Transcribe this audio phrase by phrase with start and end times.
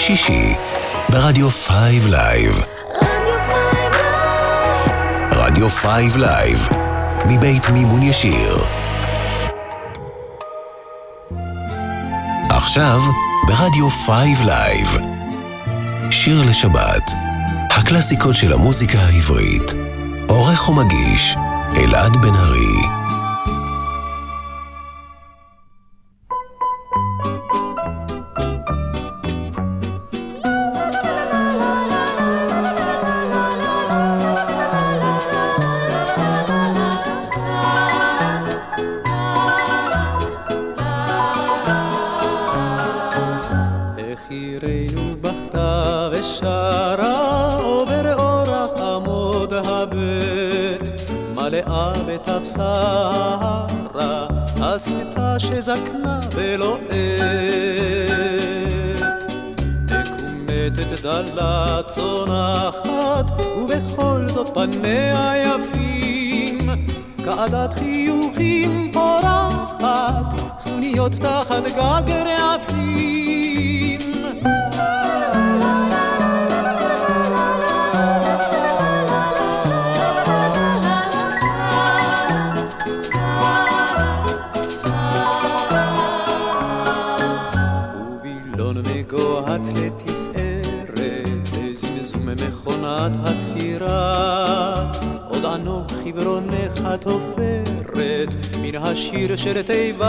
[0.00, 0.54] שישי,
[1.08, 1.68] ברדיו 5
[2.08, 2.60] Live.
[5.32, 6.68] רדיו 5 Live,
[7.26, 8.58] מבית מימון ישיר.
[12.50, 13.00] עכשיו,
[13.46, 14.98] ברדיו 5 Live.
[16.10, 17.12] שיר לשבת,
[17.70, 19.74] הקלאסיקות של המוזיקה העברית.
[20.28, 21.36] עורך ומגיש,
[21.76, 22.99] אלעד בן ארי.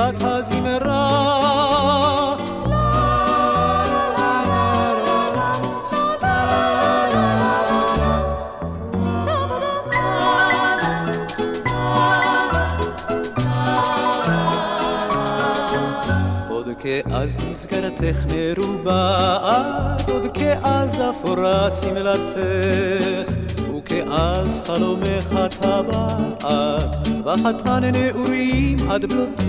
[0.02, 1.32] של תיבת הזמרה.
[16.84, 23.41] כאז מסגרתך מרובעת, עוד כאז אפורה שמלתך,
[24.12, 26.96] וכאז חלומך טבעת,
[27.26, 29.44] וחתן נעורים עד בלותך.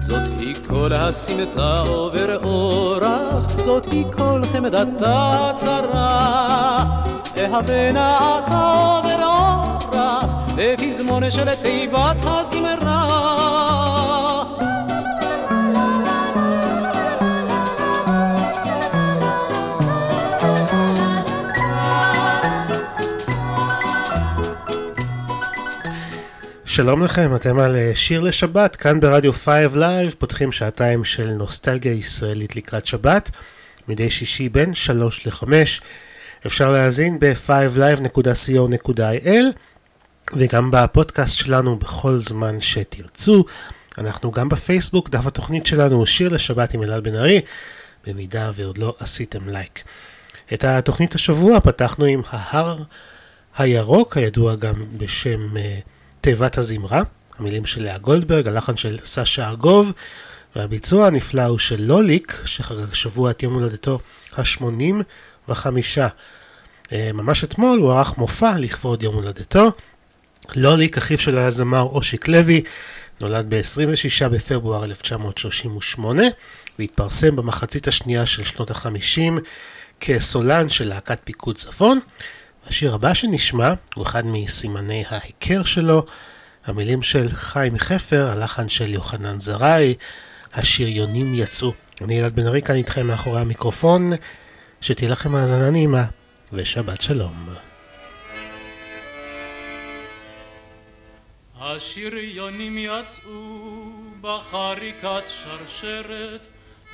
[0.00, 6.84] זאת היא כל הסמטה עובר אורח, זאת היא כל חמדתה צרה.
[7.38, 10.24] אהבנה אתה עובר אורח,
[10.56, 13.07] בפזמון של תיבת הזמרה.
[26.78, 31.92] שלום לכם, אתם על אה, שיר לשבת, כאן ברדיו 5 Live, פותחים שעתיים של נוסטלגיה
[31.92, 33.30] ישראלית לקראת שבת,
[33.88, 35.46] מדי שישי בין 3 ל-5.
[36.46, 39.44] אפשר להאזין ב-5live.co.il
[40.32, 43.44] וגם בפודקאסט שלנו בכל זמן שתרצו.
[43.98, 47.40] אנחנו גם בפייסבוק, דף התוכנית שלנו הוא שיר לשבת עם אלעד בן ארי,
[48.06, 49.82] במידה ועוד לא עשיתם לייק.
[50.54, 52.82] את התוכנית השבוע פתחנו עם ההר
[53.56, 55.56] הירוק, הידוע גם בשם...
[55.56, 55.58] Uh,
[56.28, 57.02] תיבת הזמרה,
[57.38, 59.92] המילים של לאה גולדברג, הלחן של סשה ארגוב,
[60.56, 63.98] והביצוע הנפלא הוא של לוליק, שחגג שבוע את יום הולדתו
[64.36, 65.50] ה-85.
[66.92, 69.72] אה, ממש אתמול הוא ערך מופע לכבוד יום הולדתו.
[70.56, 72.62] לוליק, אחיו של הזמר אושיק לוי,
[73.20, 76.22] נולד ב-26 בפברואר 1938,
[76.78, 79.40] והתפרסם במחצית השנייה של שנות ה-50
[80.00, 82.00] כסולן של להקת פיקוד צפון.
[82.68, 86.04] השיר הבא שנשמע הוא אחד מסימני ההיכר שלו,
[86.66, 89.94] המילים של חיים חפר, הלחן של יוחנן זרעי,
[90.54, 91.72] השריונים יצאו.
[92.00, 94.10] אני אלעד בן ארי כאן איתכם מאחורי המיקרופון,
[94.80, 96.04] שתהיה לכם האזנה נעימה,
[96.52, 97.48] ושבת שלום.
[101.60, 103.90] השריונים יצאו
[104.20, 106.46] בחריקת שרשרת,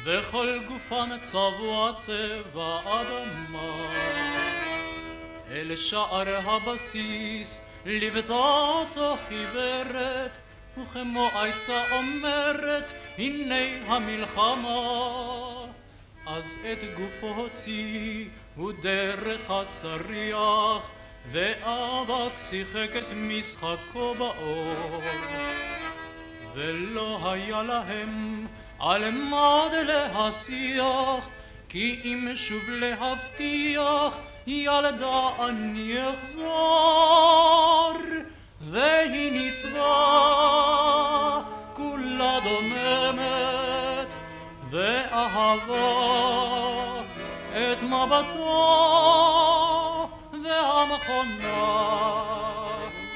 [0.05, 4.84] וכל גופם צבוע צבע אדמה.
[5.51, 7.61] אל שער הבסיס
[8.31, 10.37] אותו חיוורת
[10.79, 15.65] וכמו הייתה אומרת הנה המלחמה.
[16.27, 18.25] אז את גופו הוציא
[18.57, 20.91] הוא דרך הצריח
[21.33, 25.03] ואבק שיחק את משחקו באור.
[26.55, 28.47] ולא היה להם
[28.79, 31.29] על מה להשיח
[31.69, 37.93] כי אם שוב להבטיח ילדה אני אחזור,
[38.71, 39.81] והיא ניצבה,
[41.75, 44.15] כולה דוממת,
[44.71, 46.25] ואהבה
[47.53, 48.89] את מבטו,
[50.45, 51.95] והמכונה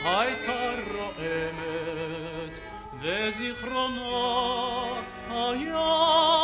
[0.04, 2.58] הייתה רועמת,
[3.00, 3.98] וזיכרונה
[5.30, 6.37] היה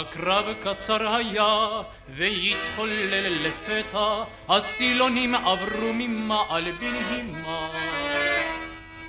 [0.00, 7.68] הקרב קצר היה והתחולל לפתע, הסילונים עברו ממעל בנהימה.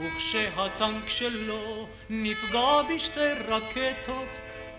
[0.02, 4.28] וכשהטנק שלו נפגע בשתי רקטות,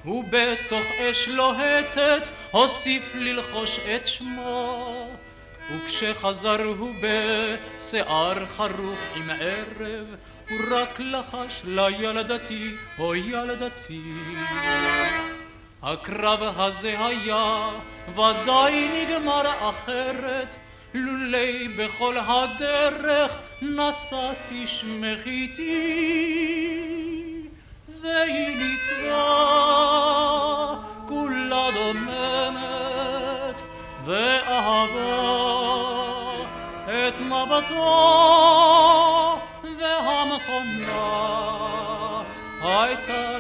[0.05, 5.09] ובתוך אש לוהטת הוסיף ללחוש את שמו.
[5.71, 10.17] וכשחזר הוא בשיער חרוך עם ערב,
[10.51, 14.03] הוא רק לחש לילדתי, או ילדתי.
[15.83, 17.69] הקרב הזה היה
[18.09, 20.55] ודאי נגמר אחרת
[20.95, 26.83] לולי בכל הדרך נשאתי שמך איתי
[28.03, 29.25] והיא ניצבה
[31.09, 33.63] כולה דוממת
[34.05, 35.53] ואהבה
[36.87, 37.89] את מבטו
[39.79, 41.43] והמכונה
[42.63, 43.39] הייתה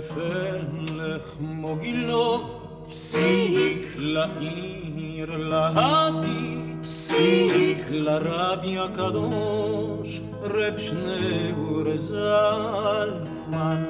[0.00, 13.84] לפלך מוגילו פסיק לעיר להדי פסיק לרבי הקדוש רב שניאור זלמן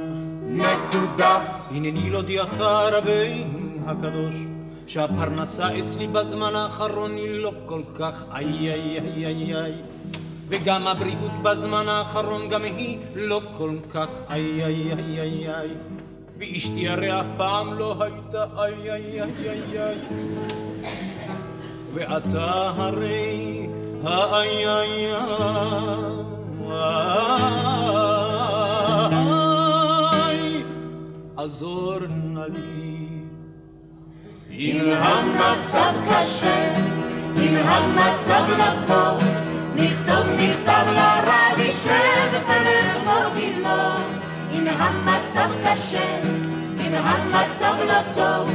[0.47, 1.41] נקודה
[1.71, 3.45] הנני דיחה רבי
[3.87, 4.35] הקדוש
[4.87, 9.75] שהפרנסה אצלי בזמן האחרון היא לא כל כך איי איי איי איי איי
[10.49, 15.69] וגם הבריאות בזמן האחרון גם היא לא כל כך איי איי איי איי איי
[16.39, 20.60] ואשתי הרי אף פעם לא הייתה איי איי איי איי איי
[21.95, 23.69] ואתה הרי
[24.07, 25.13] איי
[31.37, 32.91] עזור נא לי
[34.51, 36.75] אם המצב קשה,
[37.37, 39.23] אם המצב לא טוב,
[39.77, 43.81] נכתוב מכתב לרבי שבפלך מוגילו.
[44.53, 46.21] אם המצב קשה,
[46.87, 48.51] אם המצב לא טוב,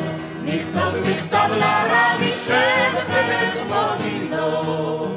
[0.45, 5.07] נכתוב מכתב לרבי שבפלך מוגילו.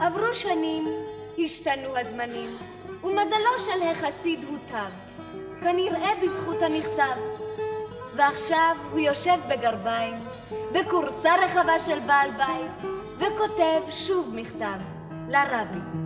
[0.00, 0.88] עברו שנים,
[1.44, 2.50] השתנו הזמנים,
[3.04, 4.90] ומזלו של החסיד הוטב,
[5.60, 7.20] כנראה בזכות המכתב.
[8.16, 10.14] ועכשיו הוא יושב בגרביים,
[10.72, 14.78] בכורסה רחבה של בעל בית, וכותב שוב מכתב
[15.28, 16.00] לרבי.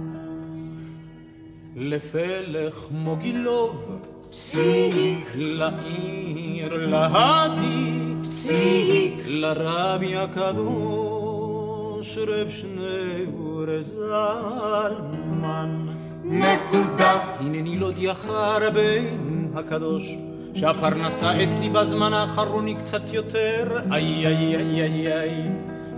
[1.77, 3.99] לפלך מוגילוב
[4.31, 15.87] פסיק לעיר להדי פסיק לרבי הקדוש רב שניאור זלמן
[16.25, 20.17] נקודה הנני דיחה רבין הקדוש
[20.55, 25.49] שהפרנסה אצלי בזמן האחרון היא קצת יותר איי איי איי איי איי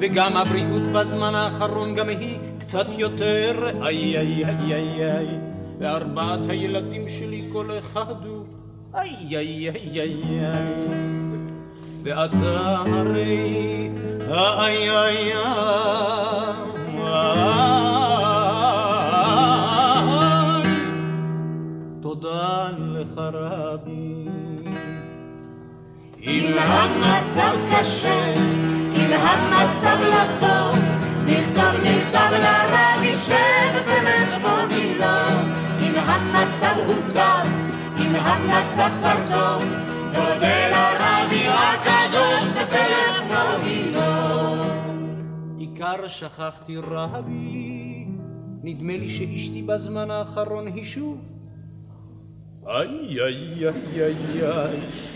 [0.01, 5.27] וגם הבריאות בזמן האחרון גם היא קצת יותר איי איי איי איי איי
[5.79, 8.45] וארבעת הילדים שלי כל אחד הוא
[8.97, 10.77] איי איי איי איי
[12.03, 13.91] ואתה הרי
[14.31, 15.77] איי איי איי.
[22.03, 24.27] תודה לך רבי.
[26.23, 28.35] אם המצב קשה,
[28.97, 30.79] אם המצב לא טוב,
[31.27, 35.17] נכתוב מכתב לרבי שבפלך מוגילו.
[35.81, 37.66] אם המצב הוא טוב,
[38.07, 39.63] אם המצב כבר טוב,
[40.07, 44.01] נודה לרבי הקדוש בפלך מוגילו.
[45.59, 48.07] עיקר שכחתי רבי,
[48.63, 51.33] נדמה לי שאשתי בזמן האחרון היא שוב.
[52.67, 55.07] איי איי איי איי איי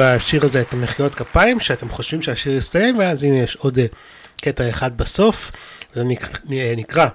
[0.00, 3.86] בשיר הזה את המחיאות כפיים, שאתם חושבים שהשיר יסתיים, ואז הנה יש עוד אה,
[4.42, 5.50] קטע אחד בסוף,
[5.94, 6.02] זה
[6.52, 7.08] אה, נקרא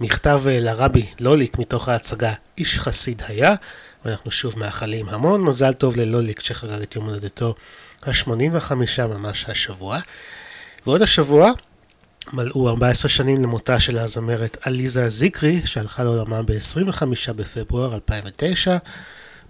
[0.00, 3.54] מכתב אה, לרבי לוליק מתוך ההצגה איש חסיד היה,
[4.04, 7.54] ואנחנו שוב מאחלים המון מזל טוב ללוליק שחגג את יום הולדתו
[8.06, 8.72] ה-85
[9.08, 9.98] ממש השבוע.
[10.86, 11.50] ועוד השבוע
[12.32, 18.76] מלאו 14 שנים למותה של הזמרת עליזה זיקרי, שהלכה לעולמה ב-25 בפברואר 2009.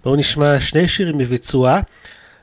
[0.03, 1.81] בואו נשמע שני שירים בביצועה.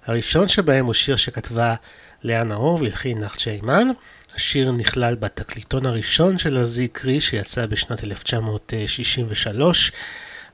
[0.06, 1.74] הראשון שבהם הוא שיר שכתבה
[2.22, 3.88] לאה נאור והלחין נחצ'ה אימן.
[4.34, 9.92] השיר נכלל בתקליטון הראשון של הזיקרי שיצא בשנת 1963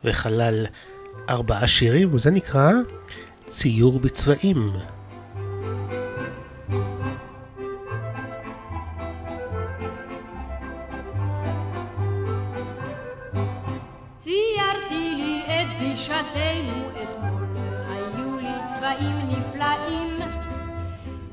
[0.05, 0.67] וכלל
[1.31, 2.71] ארבעה שירים, וזה נקרא
[3.47, 4.69] ציור בצבעים.
[14.19, 17.24] ציירתי לי את פגישתנו לי
[18.85, 20.19] צבעים נפלאים,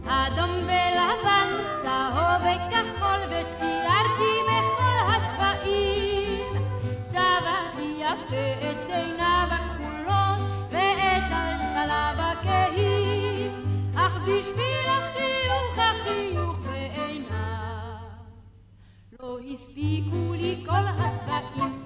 [0.08, 1.48] אדום ולבן,
[1.82, 6.54] צהוב וכחול, וציירתי בכל הצבעים.
[7.06, 10.40] צבעתי יפה את עיניו הכחולות,
[10.72, 11.32] ואת
[11.76, 13.52] עליו הכהים,
[13.96, 17.98] אך בשביל החיוך, החיוך בעיניו,
[19.20, 21.81] לא הספיקו לי כל הצבעים.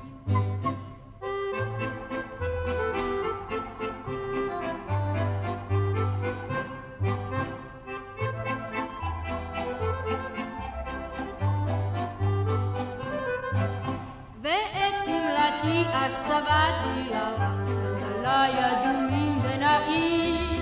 [16.06, 20.62] אז צבעתי לבן סנדלי אדומים ונעים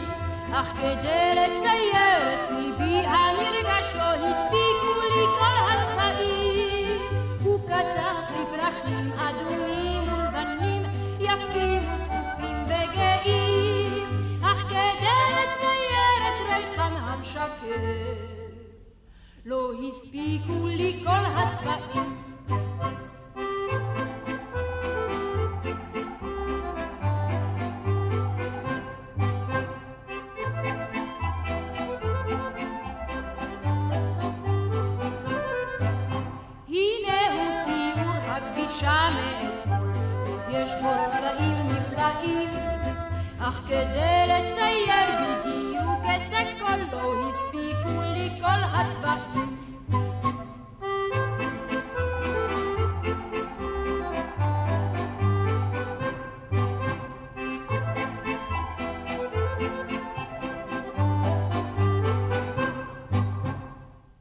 [0.53, 7.01] אך כדי לצייר את ליבי הנרגש לא הספיקו לי כל הצבעים
[7.43, 10.83] הוא כתב לי פרחים אדומים ולבנים
[11.19, 14.07] יפים וזקופים וגאים
[14.43, 17.83] אך כדי לצייר את ריחם המשקר
[19.45, 22.32] לא הספיקו לי כל הצבעים
[43.47, 49.57] אך כדי לצייר בדיוק את הכל לא הספיקו לי כל הצבעים.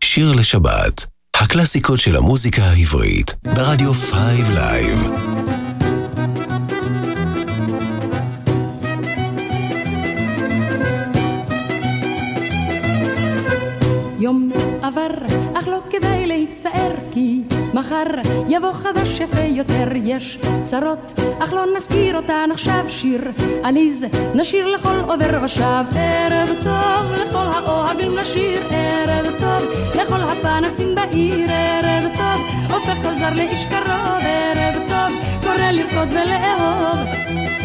[0.05, 1.12] שיר לשבת,
[1.43, 4.13] הקלאסיקות של המוזיקה העברית, ברדיו 5
[4.55, 5.13] Live.
[14.83, 15.11] עבר,
[15.59, 17.43] אך לא כדאי להצטער, כי
[17.75, 18.05] מחר
[18.49, 19.89] יבוא חדש יפה יותר.
[20.05, 22.85] יש צרות, אך לא נזכיר אותן עכשיו.
[22.89, 23.21] שיר
[23.63, 25.85] עליז, נשיר לכל עובר ושב.
[25.97, 33.35] ערב טוב לכל האוהבים לשיר, ערב טוב לכל הפנסים בעיר, ערב טוב הופך כל זר
[33.35, 37.62] לאיש קרוב, ערב טוב קורא לרקוד ולאהוב.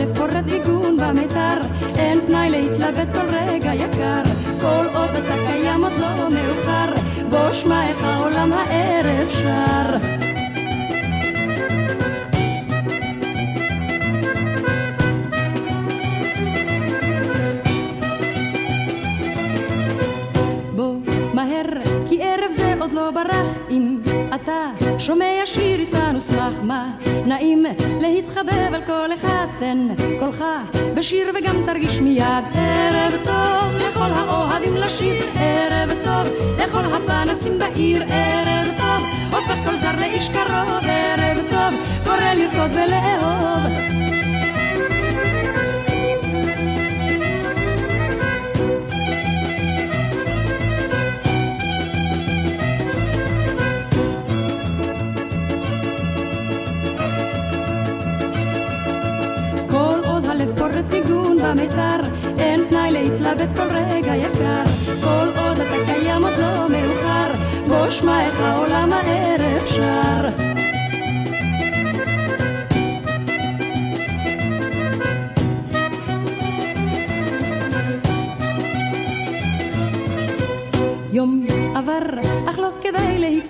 [0.00, 1.60] הלב קורא ניגון במיתר,
[1.98, 4.22] אין פנאי להתלבט כל רגע יקר,
[4.60, 6.94] כל עוד אתה קיים עוד לא מאוחר,
[7.30, 9.96] בוא שמע איך העולם הערב שר.
[20.76, 20.94] בוא
[21.34, 21.62] מהר,
[22.08, 23.98] כי ערב זה עוד לא ברח, אם
[24.34, 25.59] אתה שומע שיר
[26.20, 26.90] שמח מה
[27.26, 27.64] נעים
[28.00, 29.46] להתחבב על כל אחד?
[29.58, 30.44] תן קולך
[30.94, 32.44] בשיר וגם תרגיש מיד.
[32.54, 35.24] ערב טוב לכל האוהבים לשיר.
[35.34, 38.02] ערב טוב לכל הפנסים בעיר.
[38.02, 40.82] ערב טוב הופך כל זר לאיש קרוב.
[40.82, 43.19] ערב טוב קורא לרקוד ולאהוב
[63.40, 64.62] אוהבת כל רגע יקר,
[65.04, 67.32] כל עוד אתה קיים עוד לא מאוחר,
[67.68, 70.28] בוא שמע איך העולם הערב שר.
[81.12, 81.98] יום עבר,
[82.50, 83.49] אך לא כדאי להצטער.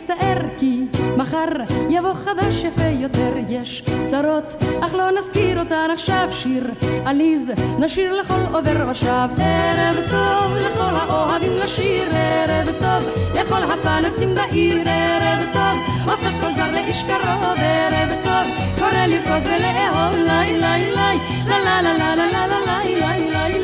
[0.59, 0.87] כי
[1.17, 1.49] מחר
[1.89, 6.71] יבוא חדש יפה יותר יש צרות אך לא נזכיר אותן עכשיו שיר
[7.05, 14.89] עליז נשיר לכל עובר ושב ערב טוב לכל האוהבים לשיר ערב טוב לכל הפנסים בעיר
[14.89, 21.19] ערב טוב הופך כל זר לאיש קרוב ערב טוב קורא לרקוד ולאהוב לי לי לי
[21.47, 23.59] לה לה לה לה לה לה לה לי לי לי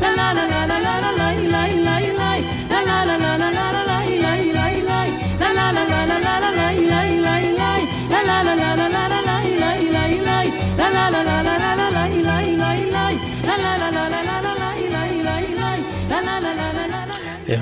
[0.00, 1.51] לה לה לה לה לה לה לי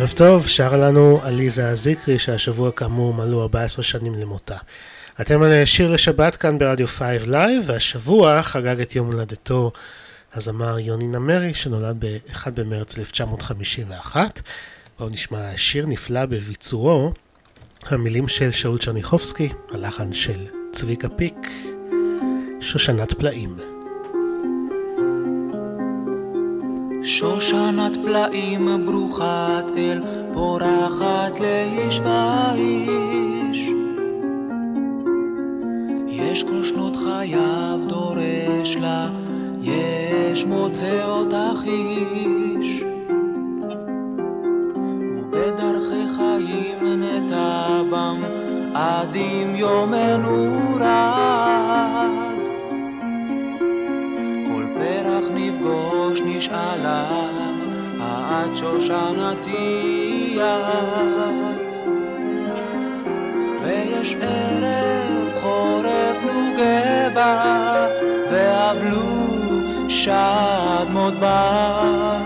[0.01, 4.57] ערב טוב, שרה לנו עליזה עזיקרי, שהשבוע כאמור מלאו 14 שנים למותה.
[5.21, 9.73] אתם על שיר לשבת כאן ברדיו 5 Live, והשבוע חגג את יום הולדתו
[10.35, 14.41] הזמר יוני נמרי, שנולד ב-1 במרץ 1951.
[14.99, 17.13] בואו נשמע שיר נפלא בביצועו,
[17.87, 21.49] המילים של שאול צ'רניחובסקי, הלחן של צביקה פיק,
[22.61, 23.80] שושנת פלאים.
[27.03, 30.03] שושנת פלאים ברוכת אל,
[30.33, 33.69] פורחת לאיש ואיש.
[36.09, 39.09] יש כל שנות חייו דורש לה,
[39.63, 42.83] יש מוצא אותך איש.
[45.33, 48.23] ובדרכי חיים נטע בם,
[48.75, 52.20] עד אם יומנו רד.
[54.81, 57.11] פרח נפגוש נשאלה,
[58.01, 61.91] עד שושנתי את.
[63.63, 67.87] ויש ערב חורף נוגה בה,
[68.31, 69.11] ואבלו
[69.89, 72.17] שד מודבר,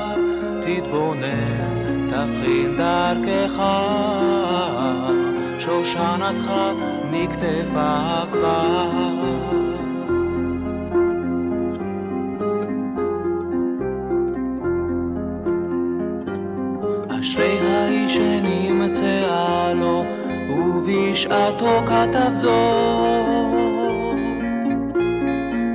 [0.61, 3.63] תתבונן, תבחין דרכך,
[5.59, 6.53] שושנתך
[7.11, 9.64] נקטפה כבר.
[17.25, 20.05] אשרי האיש שנמצאה לו,
[20.49, 22.51] ובשעתו כתב זאת.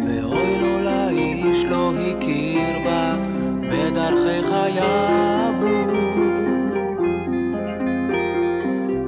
[0.08, 3.16] ואוי לו לאיש לא הכיר בה,
[3.62, 5.54] בדרכי חייו.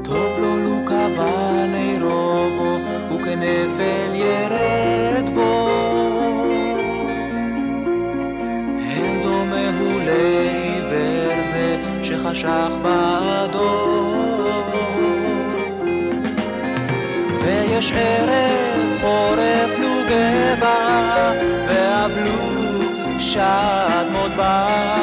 [0.04, 2.77] טוב לו לו קבע נרו בו,
[3.15, 5.69] וכנפל ירד בו.
[8.80, 10.51] הן דומה הוא זה
[12.12, 14.02] שחשך בעדו.
[17.41, 21.32] ויש ערב חורף נוגה בה,
[21.67, 24.95] ואבלו שד מודבר.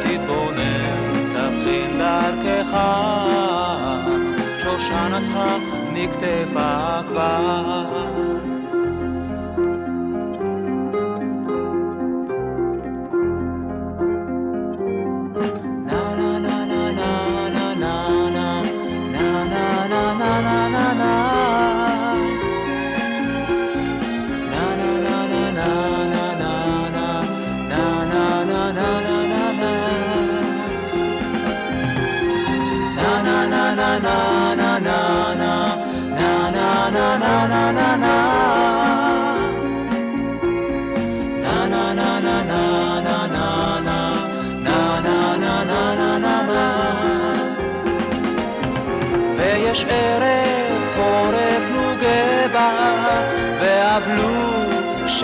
[0.00, 2.78] תתבונן, תבחין דרכך,
[4.62, 5.38] שושנתך
[5.92, 8.43] נקטפה כבר.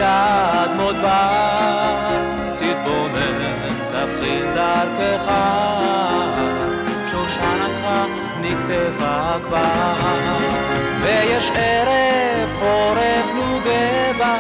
[0.00, 2.08] שד מודבר.
[2.56, 5.32] תתבונן, תבחין דרכך,
[7.10, 7.86] שושנתך
[8.40, 9.94] נקטפה כבר.
[11.02, 14.36] ויש ערב חורף נוגה בה,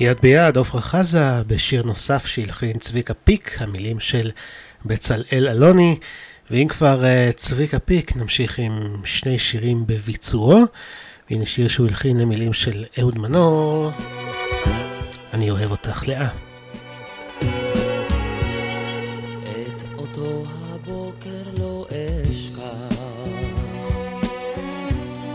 [0.08, 4.30] יד ביד, עפרה חזה, בשיר נוסף שהלחין צביקה פיק, המילים של
[4.84, 5.98] בצלאל אלוני.
[6.50, 10.62] ואם כבר uh, צביקה פיק, נמשיך עם שני שירים בביצועו.
[11.30, 13.90] והנה שיר שהוא הלחין למילים של אהוד מנור,
[15.32, 16.28] אני אוהב אותך לאה.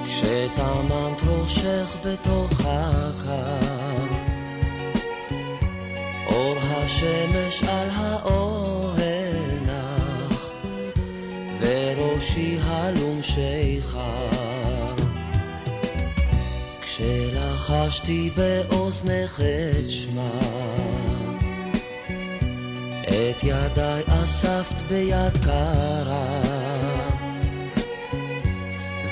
[0.06, 3.73] כשטמנת ראשך בתוך הקר
[6.94, 10.52] השמש על האוהל נח
[11.60, 14.96] וראשי הלום שיכר.
[16.82, 20.40] כשלחשתי באוזנך את שמה
[23.02, 26.42] את ידיי אספת ביד קרה.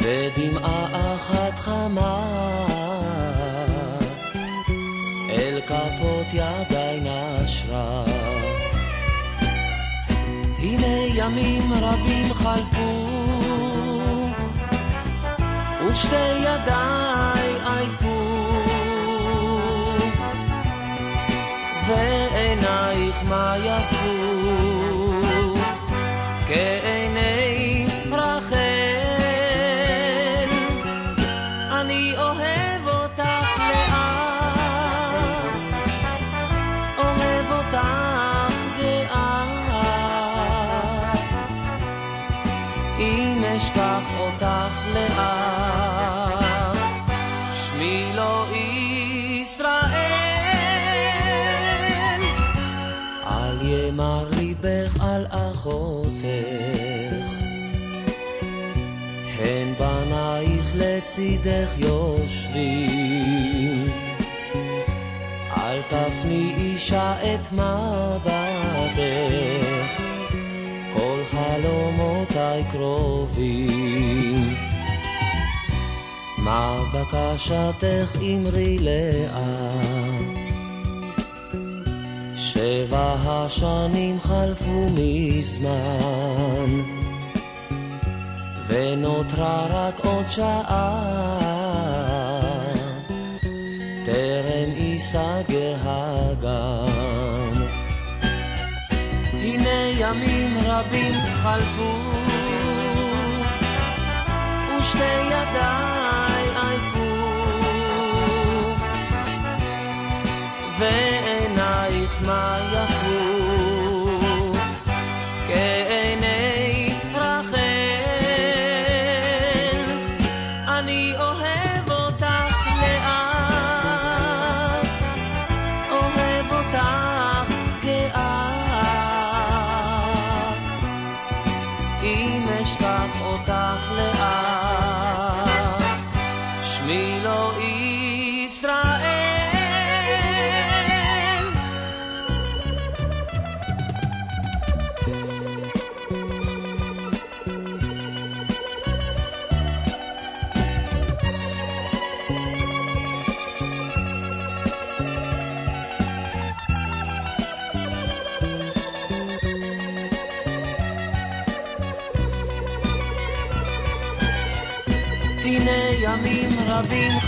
[0.02, 2.71] ודמעה אחת חמה
[5.72, 8.04] כפות ידיי נשרה.
[10.60, 13.08] הנה ימים רבים חלפו
[15.90, 18.22] ושתי ידיי עייפו
[21.88, 24.42] ועינייך מה יפו
[26.48, 28.82] כעיני רחל
[31.70, 32.71] אשכח
[55.65, 57.28] על אחותך.
[59.39, 63.12] הן בנייך לצידך יושבים.
[65.58, 68.41] אל תפני אישה את מבטך.
[71.32, 74.56] חלומותיי קרובים.
[76.38, 80.40] מה בקשתך אמרי לאט?
[82.62, 86.82] שבע השנים חלפו מזמן,
[88.67, 91.02] ונותרה רק עוד שעה,
[94.06, 97.62] טרם ייסגר הגן.
[99.34, 101.91] הנה ימים רבים חלפו,
[104.80, 107.12] ושתי ידיי עייפו,
[110.80, 111.31] ועינייך
[112.19, 112.58] מה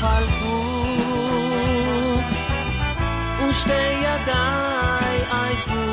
[0.03, 0.63] חלפו,
[3.49, 5.85] ושתי ידיי עייפו,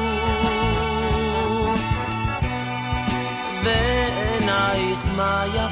[3.64, 5.69] ועינייך מה יפו.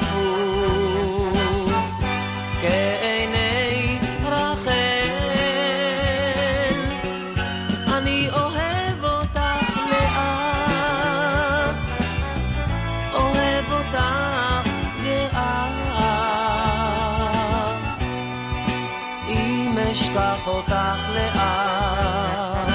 [20.49, 22.73] אותך לאט,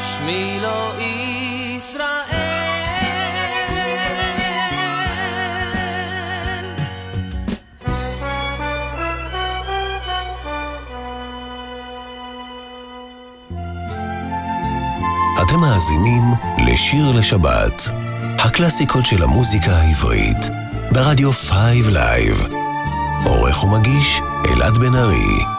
[0.00, 2.28] שמי לא ישראל.
[15.42, 16.22] אתם מאזינים
[16.58, 17.82] לשיר לשבת,
[18.38, 20.50] הקלאסיקות של המוזיקה העברית,
[20.92, 21.50] ברדיו 5
[21.86, 22.48] לייב.
[23.24, 25.57] עורך ומגיש אלעד בן ארי.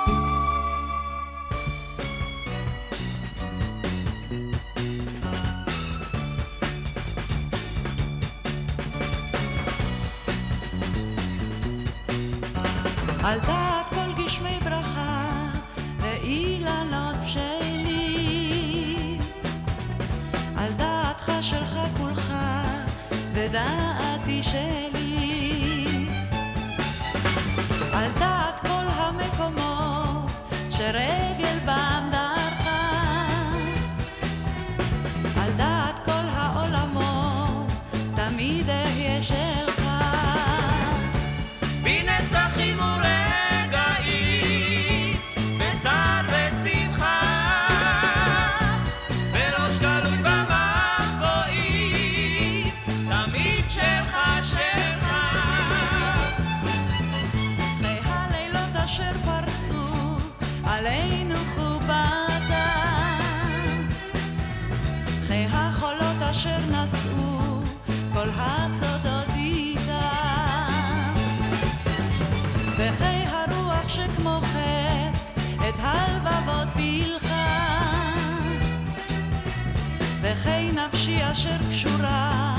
[81.09, 82.55] מישהי אשר קשורה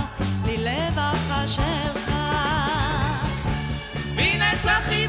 [0.46, 2.12] ללב החשבך.
[4.14, 5.06] והנה צחי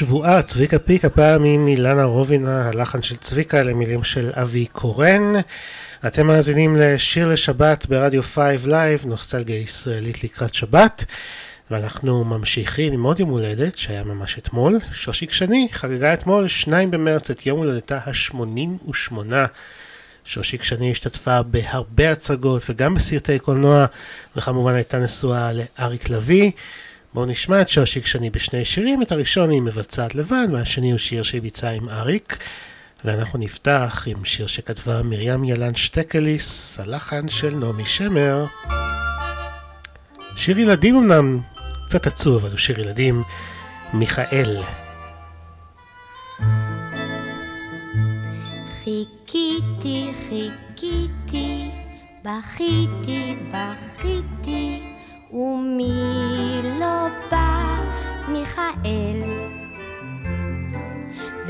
[0.00, 5.32] שבועה, צביקה פיק, הפעם עם אילנה רובינה, הלחן של צביקה למילים של אבי קורן.
[6.06, 11.04] אתם מאזינים לשיר לשבת ברדיו 5 Live, נוסטלגיה ישראלית לקראת שבת.
[11.70, 14.78] ואנחנו ממשיכים עם עוד יום הולדת שהיה ממש אתמול.
[14.92, 19.14] שושיק שני חגגה אתמול, 2 במרץ, את יום הולדתה ה-88.
[20.24, 23.86] שושיק שני השתתפה בהרבה הצגות וגם בסרטי קולנוע,
[24.36, 26.50] וכמובן הייתה נשואה לאריק לביא.
[27.14, 31.22] בואו נשמע את שושיק שני בשני שירים, את הראשון היא מבצעת לבד, והשני הוא שיר
[31.22, 32.38] שהיא ביצעה עם אריק.
[33.04, 38.46] ואנחנו נפתח עם שיר שכתבה מרים ילן שטקליס, הלחן של נעמי שמר.
[40.36, 41.40] שיר ילדים אמנם
[41.86, 43.22] קצת עצוב, אבל הוא שיר ילדים,
[43.92, 44.62] מיכאל.
[48.84, 51.70] חיכיתי, חיכיתי,
[52.24, 54.59] בכיתי, בכיתי,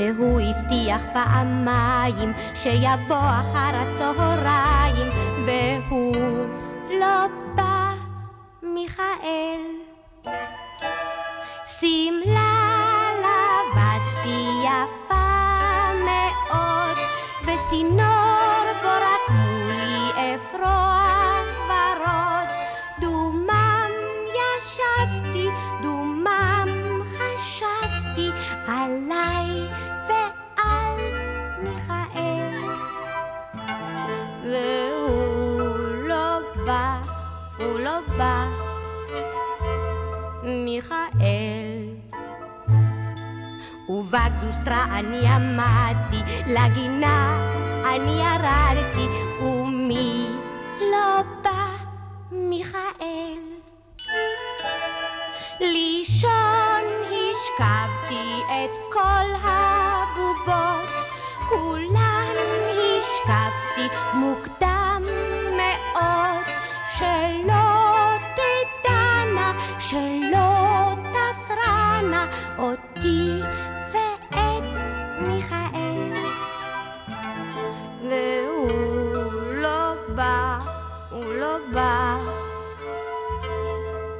[0.00, 5.08] והוא הבטיח פעמיים שיבוא אחר הצהריים,
[5.46, 6.16] והוא
[7.00, 7.92] לא בא,
[8.62, 9.60] מיכאל.
[11.80, 12.52] שמלה
[13.20, 15.24] לבשתי יפה
[16.04, 16.98] מאוד,
[17.42, 18.19] וסינור
[38.20, 38.46] הוא לא בא,
[40.42, 41.80] מיכאל.
[43.88, 47.48] ובגזוסטרה אני עמדתי, לגינה
[47.94, 49.06] אני ירדתי,
[49.42, 50.26] ומי
[50.80, 51.66] לא בא?
[52.32, 53.38] מיכאל.
[55.60, 60.90] לישון השכבתי את כל הבובות,
[61.48, 62.32] כולן
[62.68, 64.59] השכבתי מוקדם
[72.60, 73.40] אותי
[73.92, 74.78] ואת
[75.20, 76.12] מיכאל.
[78.02, 80.58] והוא לא בא,
[81.10, 82.18] הוא לא בא,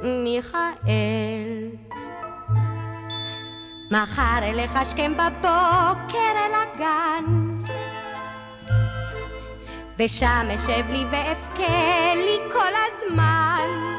[0.03, 1.69] מיכאל.
[3.91, 7.25] מחר אלך השכם בבוקר אל הגן.
[9.99, 13.90] ושם אשב לי ואבכה לי כל הזמן.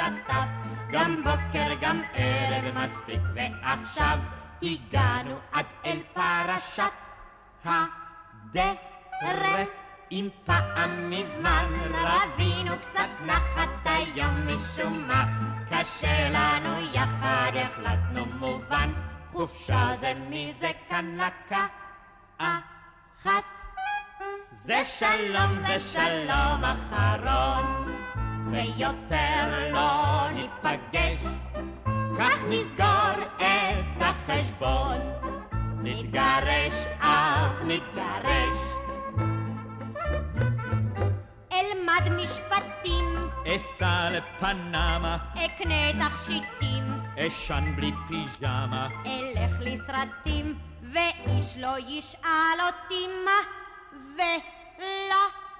[0.00, 0.46] שטף
[0.90, 4.18] גם בוקר גם ערב מספיק ועכשיו
[4.62, 6.92] הגענו עד אל פרשת
[7.64, 9.68] הדרך.
[10.12, 15.24] אם פעם מזמן רבינו קצת נחת היום משום מה
[15.70, 18.92] קשה לנו יחד החלטנו מובן
[19.32, 21.70] חופשה זה מי זה כאן לקחת.
[24.52, 27.99] זה שלום זה שלום אחרון
[28.52, 31.24] ויותר לא ניפגש.
[32.18, 34.98] כך נסגור את החשבון.
[35.82, 38.56] נתגרש אך נתגרש.
[41.52, 46.84] אלמד משפטים, אסע לפנמה, אקנה תכשיטים,
[47.18, 50.58] אשן בלי פיג'מה, אלך לסרטים,
[50.92, 53.40] ואיש לא ישאל אותי מה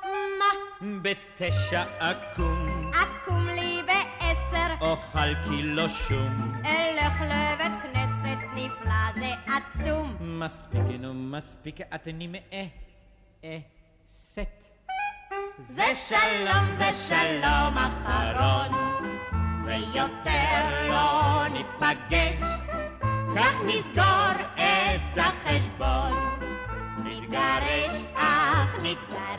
[0.03, 1.01] ולמה.
[1.03, 6.62] בתשע אקום, אקום לי בעשר, אוכל קילו שום.
[6.64, 10.16] אלך לבית כנסת נפלא זה עצום.
[10.20, 12.64] מספיק נו מספיק את נמאה,
[13.44, 13.59] אה,
[14.09, 14.70] סט.
[15.62, 19.01] זה שלום זה שלום אחרון
[19.64, 22.36] ויותר לא ניפגש
[23.36, 26.12] כך נסגור את החשבון
[27.05, 29.29] נתגרש אך נתגרש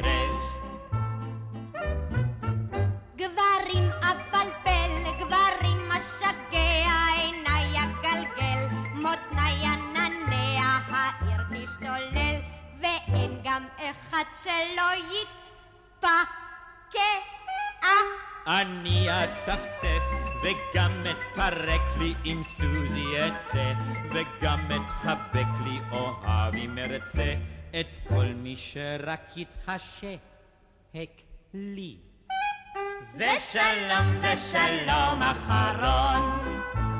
[18.60, 20.04] אני אצפצף
[20.44, 23.74] וגם אתפרק לי אם סוזי אצא
[24.10, 27.34] וגם אתחבק לי אוהב אם ארצה
[27.80, 30.20] את כל מי שרק יתחשק
[31.54, 31.98] לי.
[33.04, 36.40] זה שלום זה שלום אחרון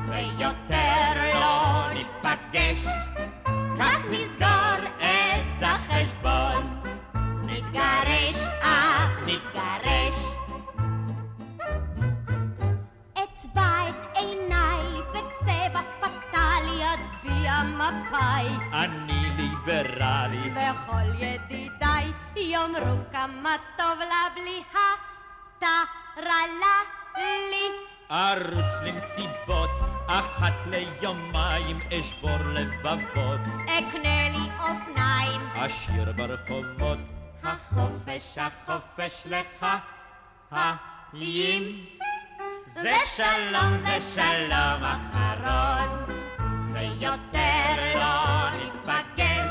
[0.08, 2.84] ויותר לא ניפגש
[3.78, 4.61] כך נסגור
[17.62, 20.50] מפאי אני ליברלי.
[20.50, 26.76] וכל ידידיי יאמרו כמה טוב לה בלי הטרלה
[27.26, 27.68] לי.
[28.10, 29.70] ארוץ למסיבות,
[30.06, 33.40] אחת ליומיים אשבור לבבות.
[33.66, 36.98] אקנה לי אופניים, אשיר ברחובות,
[37.42, 39.66] החופש החופש לך
[40.50, 41.86] חיים.
[42.74, 45.88] זה שלום זה שלום אחרון
[46.74, 49.50] ויותר לא ניפגש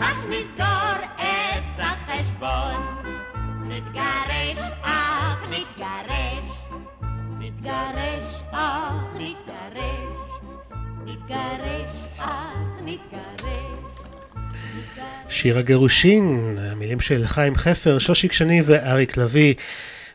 [0.00, 3.02] כך נסגור את החשבון
[3.68, 6.44] נתגרש אך נתגרש
[7.38, 10.08] נתגרש אך נתגרש
[11.04, 13.28] נתגרש אך נתגרש
[15.28, 19.54] שיר הגירושין, המילים של חיים חפר, שושיק שני ואריק לביא,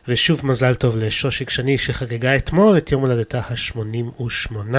[0.08, 4.76] ושוב מזל טוב לשושיק שני שחגגה אתמול את יום הולדתה ה-88.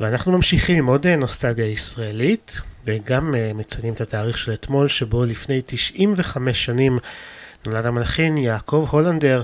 [0.00, 5.62] ואנחנו ממשיכים עם עוד נוסטגיה ישראלית, וגם uh, מציינים את התאריך של אתמול, שבו לפני
[5.66, 6.98] 95 שנים
[7.66, 9.42] נולד המלחין יעקב הולנדר,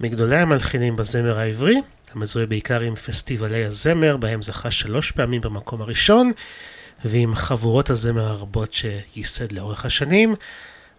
[0.00, 1.80] מגדולי המלחינים בזמר העברי,
[2.14, 6.32] המזוהה בעיקר עם פסטיבלי הזמר, בהם זכה שלוש פעמים במקום הראשון,
[7.04, 10.34] ועם חבורות הזמר הרבות שייסד לאורך השנים.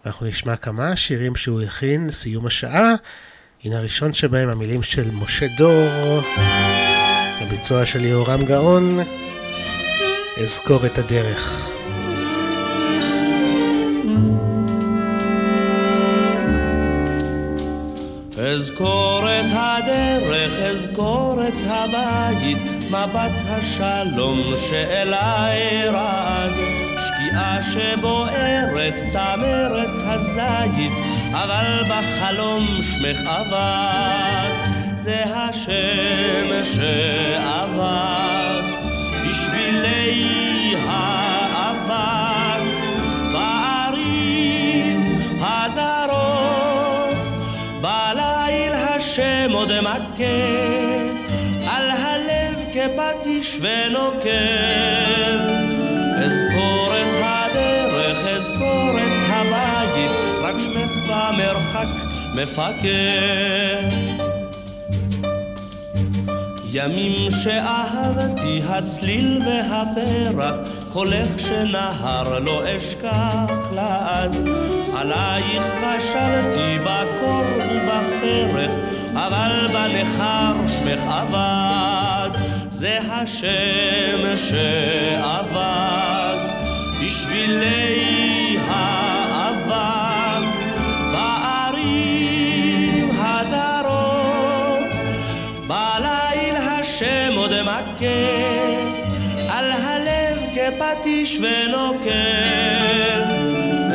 [0.06, 2.94] אנחנו נשמע כמה שירים שהוא הלחין לסיום השעה.
[3.64, 6.22] הנה הראשון שבהם המילים של משה דור,
[7.44, 8.98] הביצוע של יהורם גאון,
[10.44, 11.70] אזכור את הדרך.
[18.40, 26.52] אזכור את הדרך, אזכור את הבית, מבט השלום שאליי רעד,
[26.98, 30.94] שקיעה שבוערת צמרת הזית,
[31.32, 34.73] אבל בחלום שמך עבד,
[35.04, 38.62] זה השם שעבד,
[39.28, 42.64] בשבילי האבק,
[43.34, 45.08] בערים
[45.42, 47.16] הזרות,
[47.82, 50.24] בליל השם עוד מכה,
[51.68, 54.30] על הלב כפטיש ונוקב,
[56.26, 61.88] אזכור את הדרך, אזכור את הבית, רק שמך במרחק
[62.36, 64.23] מפקד.
[66.76, 70.56] ימים שאהבתי הצליל והפרח,
[70.94, 74.38] קולך שנהר לא אשכח לעד.
[74.98, 78.72] עלייך חשבתי בקור ובפרח,
[79.14, 82.30] אבל בנכר שמך אבד.
[82.70, 86.38] זה השם שעבד
[87.06, 88.23] בשבילי
[101.24, 102.10] כפטיש ונוקב.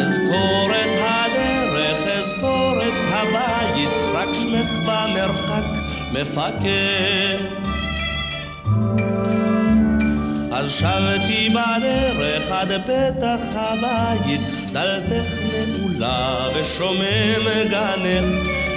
[0.01, 5.65] אזכור את הדרך, אזכור את הבית, רק שמך במרחק
[6.13, 7.39] מפקד.
[10.53, 14.41] אז שבתי בדרך עד פתח הבית,
[14.73, 18.27] דלתך נעולה ושומם גנך.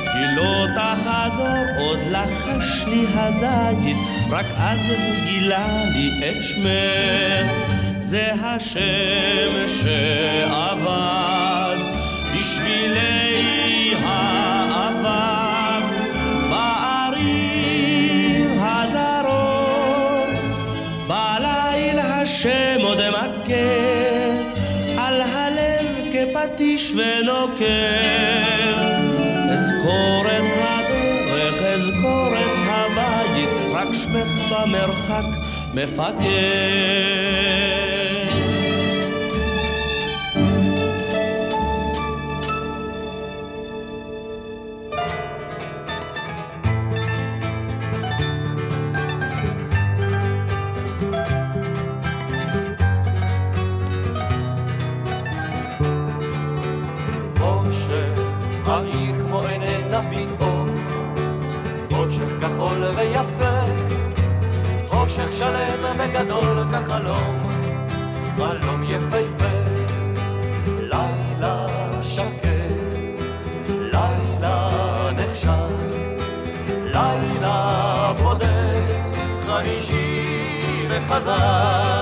[0.03, 1.45] כי לא תחזור
[1.79, 3.97] עוד לחש לי הזית,
[4.29, 7.80] רק אז הוא גילה לי את שמך.
[8.03, 11.77] זה השם שעבד
[12.37, 15.83] בשבילי האבק
[16.49, 20.29] בערים הזרות.
[21.07, 23.91] בליל השם עוד מכה
[24.97, 27.65] על הלב כפטיש ונוקב.
[29.53, 35.25] אזכור את הדרך, אזכור את הבית, רק שמך במרחק
[35.73, 37.90] מפקד.
[62.81, 63.61] כחול ויפה,
[64.87, 67.47] חושך שלם וגדול כחלום,
[68.37, 69.45] חלום יפהפה,
[70.79, 71.65] לילה
[72.01, 72.47] שקט,
[73.69, 74.67] לילה
[75.15, 75.49] נחשך,
[76.83, 78.85] לילה בודד,
[79.47, 82.00] חמישי וחזק,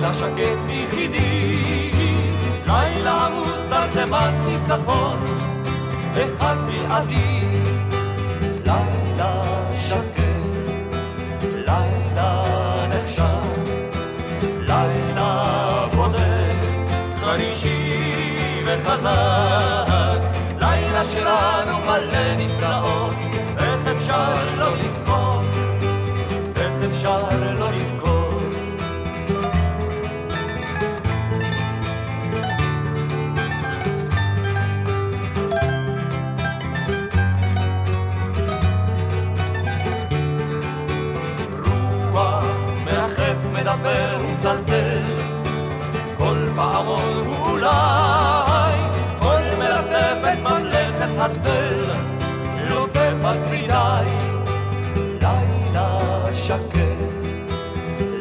[0.00, 1.90] לילה שקט ויחידי,
[2.66, 5.22] לילה עמוס תרדמת ניצחון,
[6.14, 7.48] אחד בלעדי,
[8.66, 9.42] לילה
[9.88, 10.84] שקט,
[11.52, 12.42] לילה
[12.88, 13.72] נחשב,
[14.42, 15.42] לילה
[15.94, 16.54] בודד,
[17.20, 20.20] חרישי וחזק,
[20.60, 23.14] לילה שלנו מלא נפלאות,
[23.58, 24.76] איך אפשר לא
[44.40, 45.02] מדבר ומצלצל,
[46.18, 48.78] כל פעמון הוא אולי,
[49.20, 51.90] כל מלטפת ממלכת הצל,
[52.68, 54.10] לוטף עד מדי,
[55.20, 55.98] לילה
[56.34, 56.76] שקט,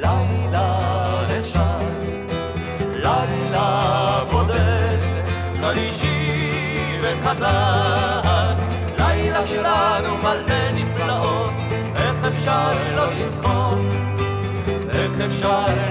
[0.01, 0.80] לילה
[1.30, 1.59] נחשב,
[2.93, 4.97] לילה בודד,
[5.61, 8.57] חלישי וחזק,
[8.97, 11.53] לילה שלנו מלא נפלאות,
[11.95, 13.80] איך אפשר לא לצחוק,
[14.93, 15.89] איך אפשר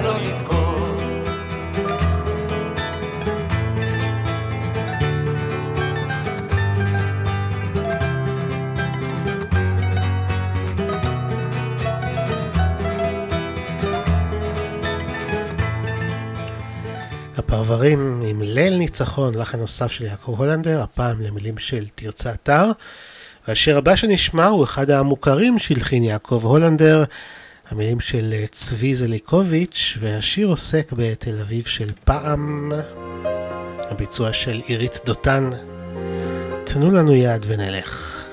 [17.68, 22.64] הפרברים עם ליל ניצחון, לחן נוסף של יעקב הולנדר, הפעם למילים של תרצה אתר.
[23.48, 27.04] והשיר הבא שנשמע הוא אחד המוכרים שהלחין יעקב הולנדר,
[27.70, 32.72] המילים של צבי זליקוביץ', והשיר עוסק בתל אביב של פעם,
[33.90, 35.50] הביצוע של עירית דותן.
[36.64, 38.27] תנו לנו יד ונלך.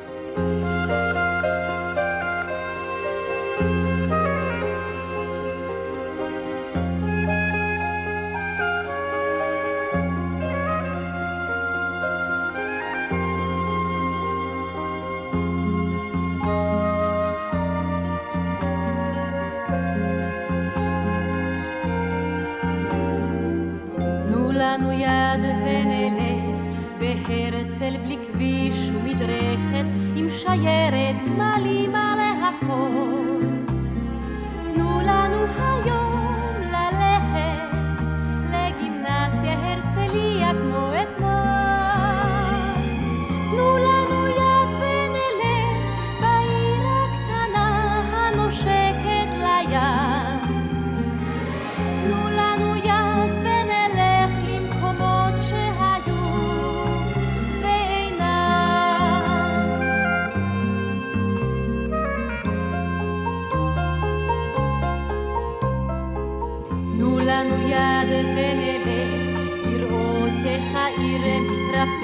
[30.45, 33.39] שיירת גמלים על החור.
[34.73, 38.05] תנו לנו היום ללכת
[38.51, 40.94] לגימנסיה הרצליה כמו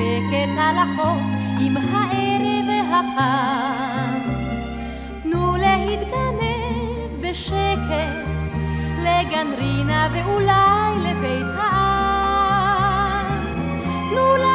[0.02, 1.22] מתרפקת על החוף
[1.60, 4.20] עם הערב החם.
[5.24, 8.28] תנו להתגנב בשקט
[8.99, 13.26] לגן רינה ואולי לבית העם.
[14.10, 14.51] תנו לנו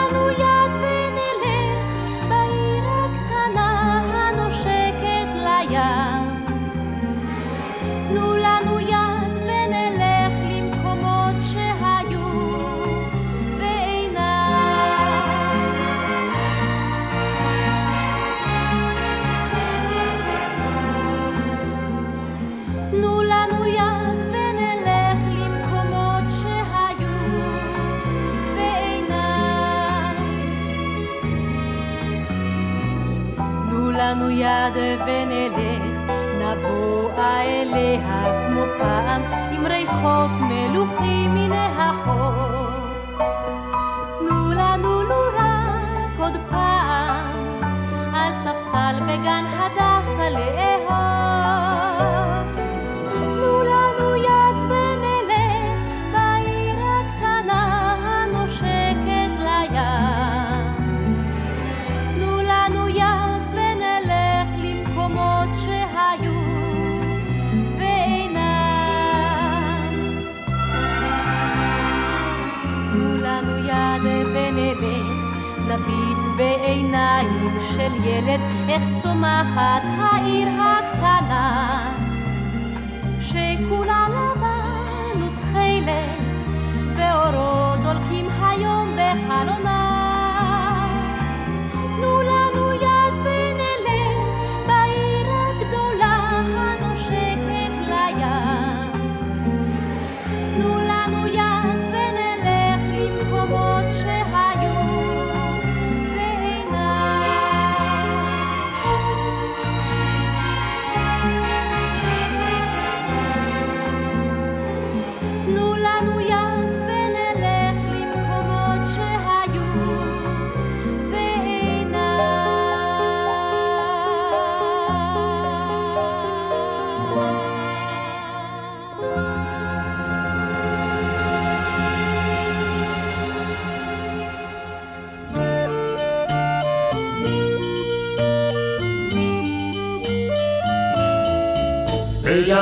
[34.66, 42.70] יד ונלך, נבואה אליה כמו פעם, עם ריחות מלוכים מן החוף.
[44.18, 47.64] תנו לנו לו רק עוד פעם,
[48.14, 51.15] על ספסל בגן הדסה לאהוב.
[76.36, 80.75] בעיניים של ילד, איך צומחת העיר הקטנה,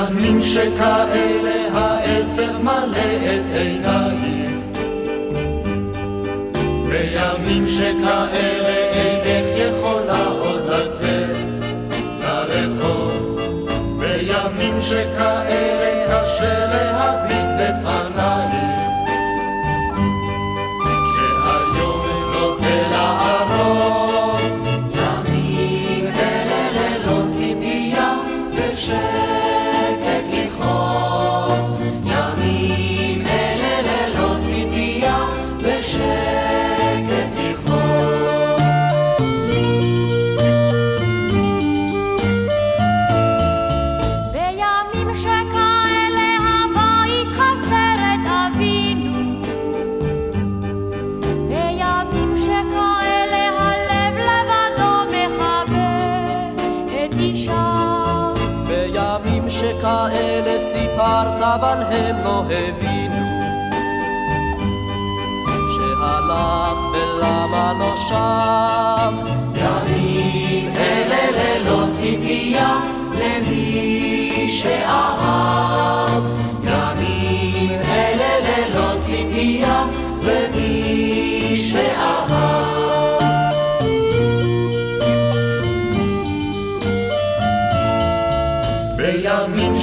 [0.09, 4.59] בימים שכאלה העצב מלא את עינייך
[6.89, 9.54] בימים שכאלה אינך
[61.95, 63.27] הם לא הבינו
[65.77, 69.35] שהלך ולמה לא שב.
[69.57, 72.81] ימים אלה ללא ציפייה
[73.19, 76.23] למי שאהב.
[76.65, 79.85] ימים אלה ללא ציפייה
[80.23, 82.74] למי שאהב.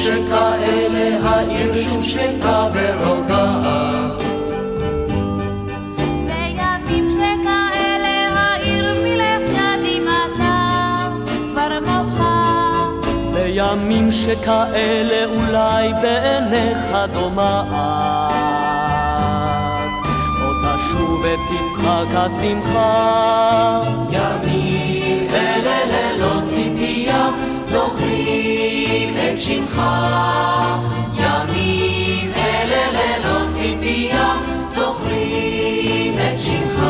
[0.02, 4.22] שכאלה העיר שושקה ורוגעת
[6.28, 10.98] בימים שכאלה העיר מלך ידימתה
[11.54, 12.74] כבר מוחה.
[13.34, 17.72] בימים שכאלה אולי בעיניך דומעת
[20.42, 23.82] עוד תשוב ותצחק השמחה.
[24.12, 27.30] ימים אלה ללא ציפייה
[27.72, 29.82] זוכרים את שמך.
[31.14, 34.34] ימים אלה ללא ציפייה
[34.68, 36.84] זוכרים את שמך.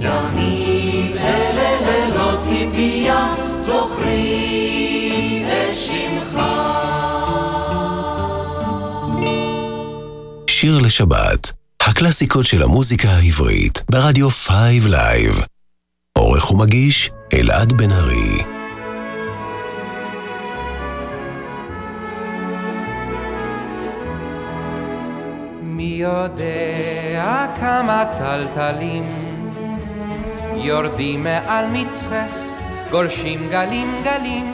[0.00, 6.42] ימים אלה ציפייה זוכרים את שמך.
[10.46, 15.44] שיר לשבת, הקלאסיקות של המוזיקה העברית, ברדיו 5 Live.
[16.18, 18.42] עורך ומגיש, אלעד בן ארי.
[25.62, 29.04] מי יודע כמה תלתלים
[30.54, 32.34] יורדים מעל מצחך,
[32.90, 34.52] גולשים גלים גלים,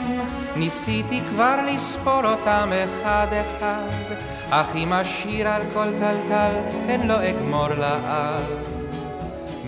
[0.55, 4.15] ניסיתי כבר לספור אותם אחד אחד,
[4.49, 8.78] אך אם אשיר על כל טלטל, הן לא אגמור לעד.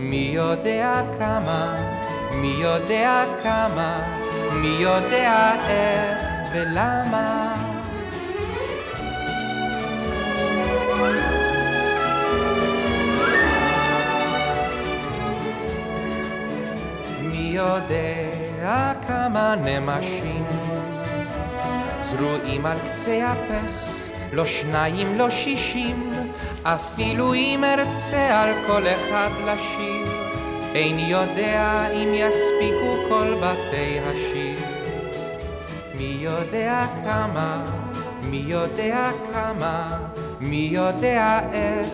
[0.01, 1.75] מי יודע כמה,
[2.31, 4.17] מי יודע כמה,
[4.53, 6.19] מי יודע איך
[6.53, 7.53] ולמה.
[17.21, 20.45] מי יודע כמה נמשים
[22.01, 23.91] זרועים על קצה הפך,
[24.33, 26.11] לא שניים, לא שישים,
[26.63, 30.07] אפילו אם ארצה על כל אחד לשיר,
[30.75, 34.59] איני יודע אם יספיקו כל בתי השיר.
[35.97, 37.63] מי יודע כמה,
[38.23, 39.97] מי יודע כמה,
[40.39, 41.87] מי יודע איך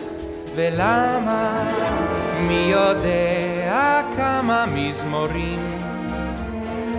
[0.54, 1.72] ולמה,
[2.40, 5.78] מי יודע כמה מזמורים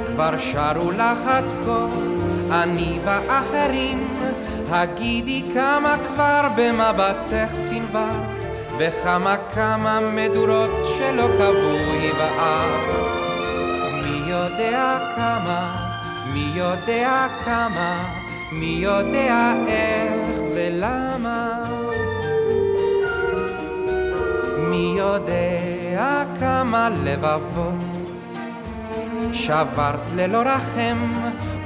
[0.08, 1.88] כבר שרו לך עד כה,
[2.64, 4.09] אני ואחרים,
[4.72, 8.12] הגידי כמה כבר במבטך סנווה,
[8.78, 12.66] וכמה כמה מדורות שלא קבעו הבאה.
[14.04, 15.90] מי יודע כמה,
[16.34, 18.04] מי יודע כמה,
[18.52, 21.64] מי יודע איך ולמה.
[24.58, 27.74] מי יודע כמה לבבות
[29.34, 31.12] שברת ללא רחם,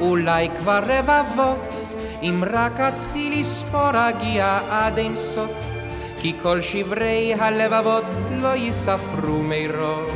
[0.01, 1.82] אולי כבר רבבות,
[2.23, 5.51] אם רק אתחיל לספור אגיע עד אין סוף,
[6.19, 10.11] כי כל שברי הלבבות לא ייספרו מרוב.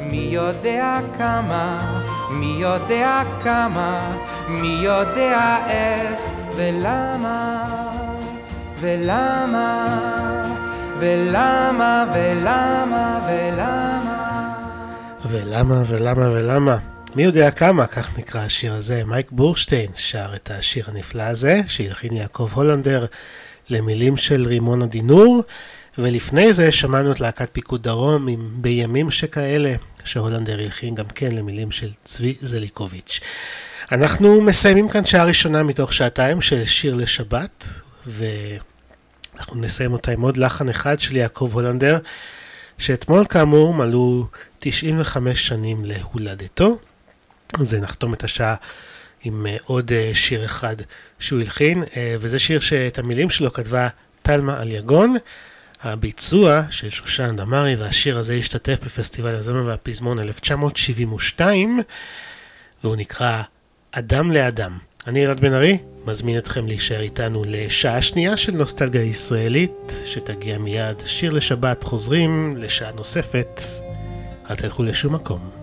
[0.00, 1.94] מי יודע כמה,
[2.30, 4.16] מי יודע כמה,
[4.48, 6.20] מי יודע איך
[6.56, 7.64] ולמה,
[8.80, 9.98] ולמה,
[10.98, 14.12] ולמה, ולמה, ולמה.
[15.24, 16.91] ולמה ולמה ולמה?
[17.14, 19.04] מי יודע כמה, כך נקרא השיר הזה.
[19.04, 23.06] מייק בורשטיין שר את השיר הנפלא הזה, שהלחין יעקב הולנדר
[23.70, 25.42] למילים של רימון הדינור,
[25.98, 31.70] ולפני זה שמענו את להקת פיקוד דרום עם בימים שכאלה, שהולנדר הלחין גם כן למילים
[31.70, 33.20] של צבי זליקוביץ'.
[33.92, 37.66] אנחנו מסיימים כאן שעה ראשונה מתוך שעתיים של שיר לשבת,
[38.06, 41.98] ואנחנו נסיים אותה עם עוד לחן אחד של יעקב הולנדר,
[42.78, 44.26] שאתמול כאמור מלאו
[44.58, 46.78] 95 שנים להולדתו.
[47.60, 48.54] אז נחתום את השעה
[49.24, 50.76] עם אה, עוד אה, שיר אחד
[51.18, 53.88] שהוא הלחין, אה, וזה שיר שאת המילים שלו כתבה
[54.22, 55.16] תלמה אליגון.
[55.82, 61.80] הביצוע של שושן דמארי, והשיר הזה השתתף בפסטיבל הזמר והפזמון 1972,
[62.84, 63.42] והוא נקרא
[63.92, 64.78] אדם לאדם.
[65.06, 71.02] אני אלעד בן ארי, מזמין אתכם להישאר איתנו לשעה שנייה של נוסטלגיה ישראלית, שתגיע מיד.
[71.06, 73.60] שיר לשבת, חוזרים לשעה נוספת.
[74.50, 75.61] אל תלכו לשום מקום.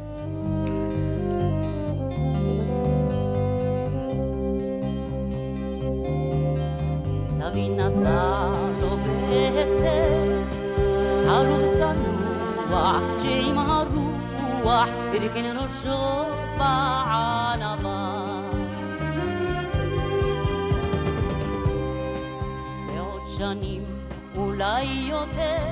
[7.60, 8.52] סבי נתן
[8.82, 8.98] לו
[9.30, 10.42] בהסתר,
[11.28, 14.18] הרוח צנוע שעם הרוח
[14.64, 16.24] רוח הרכין ראשו
[16.58, 18.26] בענבה.
[22.88, 23.84] בעוד שנים,
[24.38, 25.64] אולי יותר,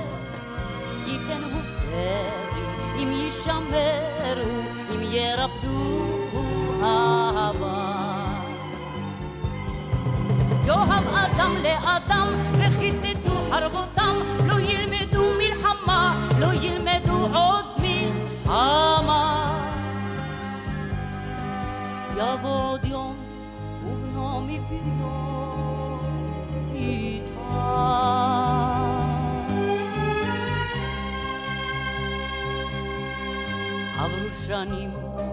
[1.06, 4.60] ייתן הוא פרי, אם יישמרו,
[4.94, 6.04] אם ירפדו
[6.82, 7.97] אהבה.
[10.68, 14.16] יאהב אדם לאדם, וכיתתו חרבותם,
[14.46, 19.54] לא ילמדו מלחמה, לא ילמדו עוד מלחמה.
[22.16, 23.16] יבוא עוד יום,
[23.84, 25.98] ובנו מפריו
[26.74, 27.32] איתה.
[33.98, 34.90] עברו שנים,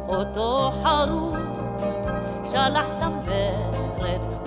[0.07, 1.33] אותו חרוט,
[2.45, 3.74] שלח צמרת,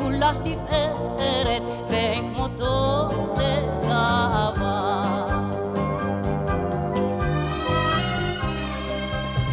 [0.09, 5.03] כולה תפארת, ואין כמותו לגאווה.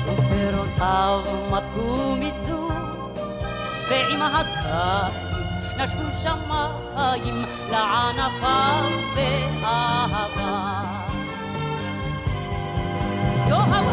[0.05, 2.71] ופירותיו מתקו מצור,
[3.89, 10.81] ועם הקיץ נשקו שמיים לענפיו באהבה.
[13.47, 13.85] יאהב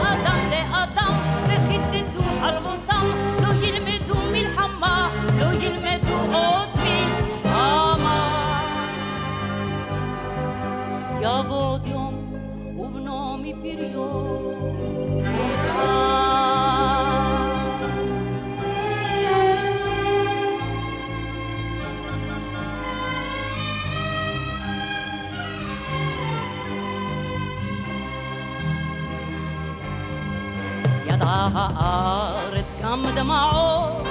[31.54, 34.06] הארץ גם דמעות,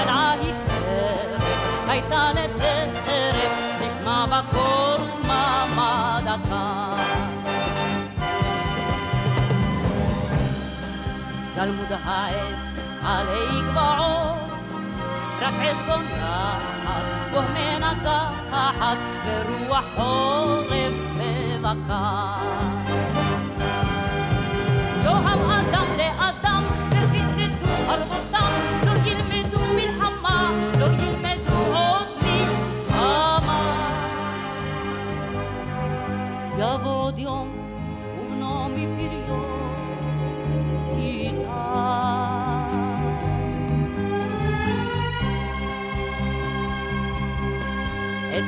[0.00, 1.42] ידעה היא חרב,
[1.88, 5.20] הייתה לטרף, נשמע בקול
[6.24, 6.94] דקה.
[11.56, 14.50] גלמוד העץ עלי גבעות,
[15.40, 22.36] רק עז בונחת, בו מנקחת, ורוח חורף מבכה.
[25.04, 25.89] יאהב אדם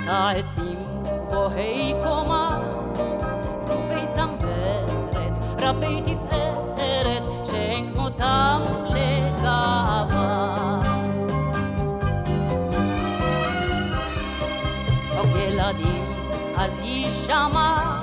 [0.02, 0.78] את העצים
[1.28, 2.60] גבוהי קומה,
[3.56, 10.80] זקופי צמרת, רבי תפארת, שאין כמותם לגאווה.
[15.00, 16.04] צחוק ילדים
[16.56, 18.00] אז יישמע,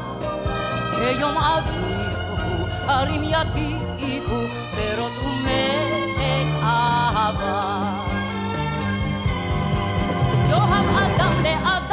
[0.96, 4.40] כיום אביבו, הרים יטיפו,
[4.76, 8.00] פירות ומלך אהבה.
[10.50, 11.89] יאהב אדם לאדם,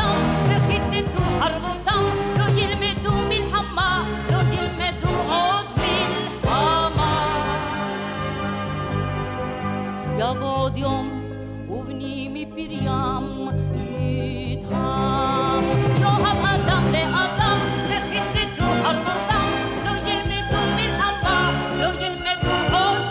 [12.87, 15.63] מפריים איתם.
[16.01, 17.59] יאהב אדם לאדם,
[17.89, 19.51] וכיתתו חרבותם,
[19.85, 23.03] לא ילמדו מלחמה, לא ילמדו עוד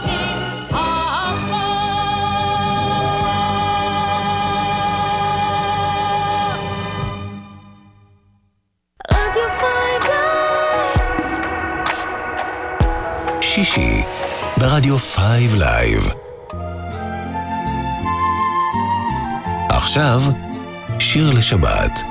[9.12, 10.12] רדיו פייב
[13.42, 14.04] שישי
[14.58, 16.25] ברדיו 5 לייב.
[19.96, 20.22] עכשיו,
[21.00, 22.04] שיר לשבת.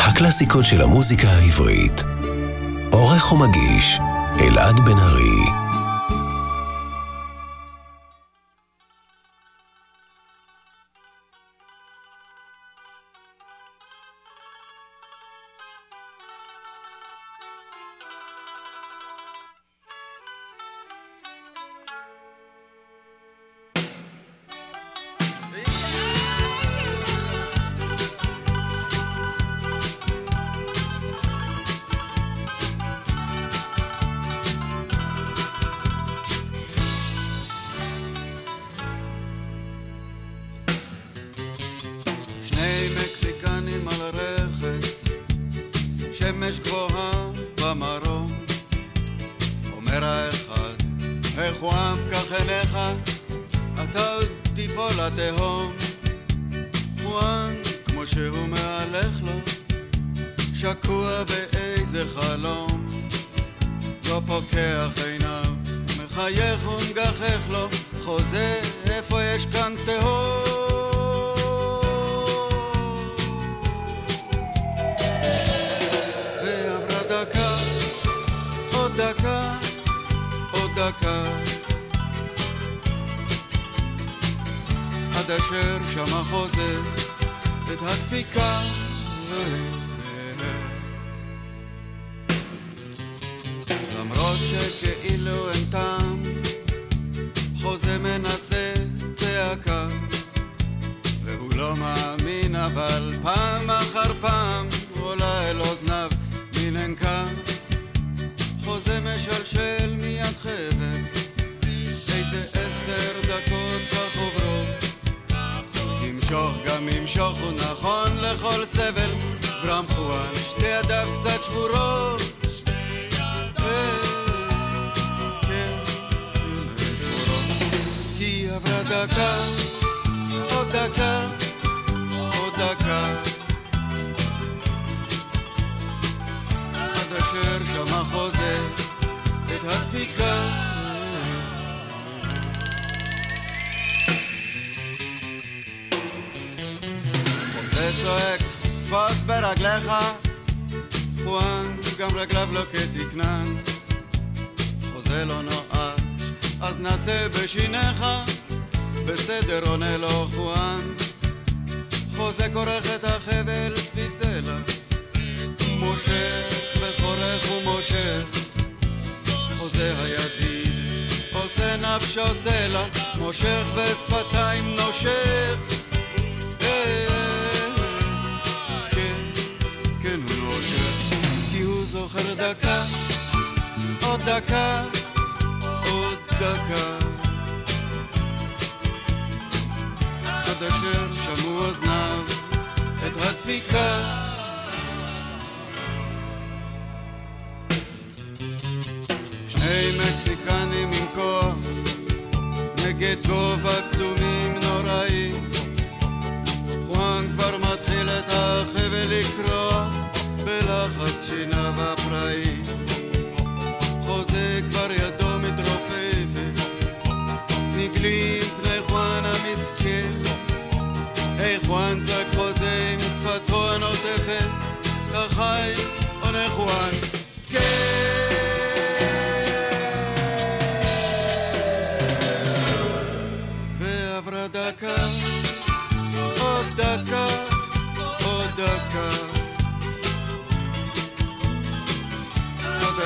[0.00, 2.04] הקלאסיקות של המוזיקה העברית.
[2.90, 4.00] עורך ומגיש,
[4.40, 5.65] אלעד בן ארי.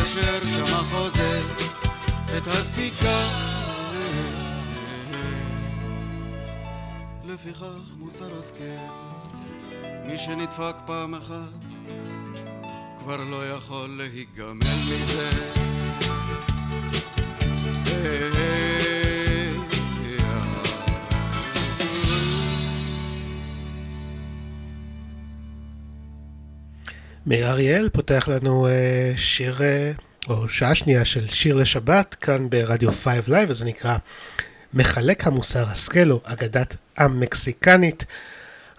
[0.02, 1.40] אשר שמע חוזה
[2.36, 3.20] את הדפיקה.
[7.24, 8.64] לפיכך מוסר השכל,
[10.06, 11.74] מי שנדפק פעם אחת,
[12.98, 15.30] כבר לא יכול להיגמל מזה.
[17.86, 18.99] היי, היי,
[27.30, 29.92] מאיר אריאל פותח לנו אה, שיר, אה,
[30.28, 33.96] או שעה שנייה של שיר לשבת, כאן ברדיו 5 Live, וזה נקרא
[34.74, 38.04] מחלק המוסר השכל, או אגדת עם מקסיקנית.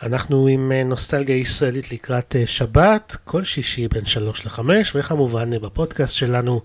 [0.03, 4.59] אנחנו עם אה, נוסטלגיה ישראלית לקראת אה, שבת, כל שישי בין 3 ל-5,
[4.95, 6.61] וכמובן אה, בפודקאסט שלנו,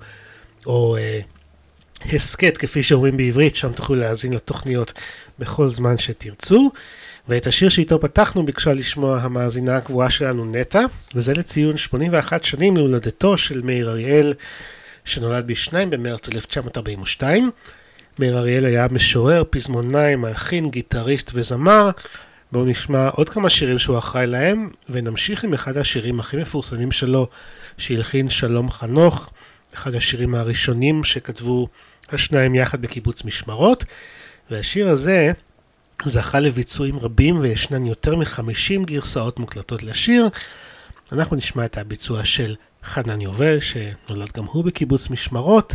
[0.66, 1.20] או אה,
[2.12, 4.92] הסכת כפי שאומרים בעברית, שם תוכלו להאזין לתוכניות
[5.38, 6.70] בכל זמן שתרצו.
[7.28, 13.38] ואת השיר שאיתו פתחנו ביקשה לשמוע המאזינה הקבועה שלנו נטע, וזה לציון 81 שנים להולדתו
[13.38, 14.34] של מאיר אריאל,
[15.04, 17.50] שנולד ב-2 במרץ 1942.
[18.18, 21.90] מאיר אריאל היה משורר, פזמונאי, מלחין, גיטריסט וזמר.
[22.52, 27.28] בואו נשמע עוד כמה שירים שהוא אחראי להם, ונמשיך עם אחד השירים הכי מפורסמים שלו,
[27.78, 29.30] שהלחין שלום חנוך,
[29.74, 31.68] אחד השירים הראשונים שכתבו
[32.12, 33.84] השניים יחד בקיבוץ משמרות,
[34.50, 35.32] והשיר הזה
[36.04, 40.28] זכה לביצועים רבים וישנן יותר מ-50 גרסאות מוקלטות לשיר.
[41.12, 45.74] אנחנו נשמע את הביצוע של חנן יובל, שנולד גם הוא בקיבוץ משמרות.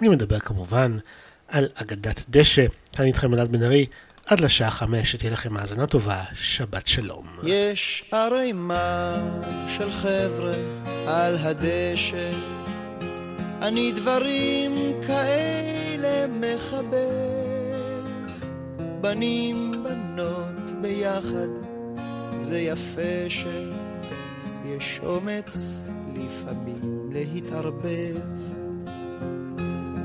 [0.00, 0.96] אני מדבר כמובן
[1.48, 2.66] על אגדת דשא.
[2.92, 3.86] כאן איתכם אלעד בן ארי,
[4.26, 7.26] עד לשעה חמש, שתהיה לכם האזנה טובה, שבת שלום.
[7.42, 9.22] יש ערימה
[9.68, 10.54] של חבר'ה
[11.06, 12.30] על הדשא,
[13.62, 17.51] אני דברים כאלה מחבר.
[19.02, 21.48] בנים, בנות, ביחד,
[22.38, 28.16] זה יפה שיש אומץ לפעמים להתערבב.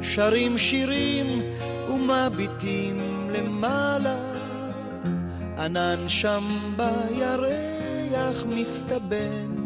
[0.01, 1.41] שרים שירים
[1.89, 2.97] ומביטים
[3.31, 4.17] למעלה,
[5.57, 6.43] ענן שם
[6.77, 9.57] בירח מסתבן.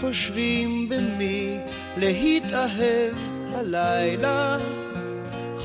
[0.00, 1.58] חושבים במי
[1.96, 3.14] להתאהב
[3.54, 4.58] הלילה,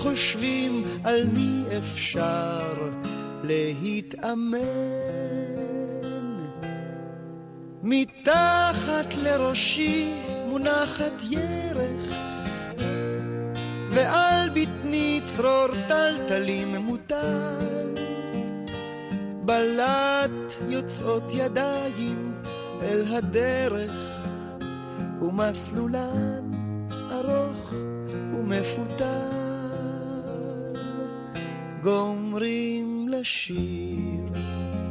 [0.01, 2.89] חושבים על מי אפשר
[3.43, 4.59] להתאמן.
[7.83, 10.13] מתחת לראשי
[10.47, 12.15] מונחת ירך,
[13.89, 17.95] ועל בטני צרור טלטלים מוטל.
[19.45, 22.33] בלט יוצאות ידיים
[22.81, 23.91] אל הדרך,
[25.21, 26.51] ומסלולן
[27.11, 27.73] ארוך
[28.33, 29.38] ומפותל.
[31.81, 34.25] גומרים לשיר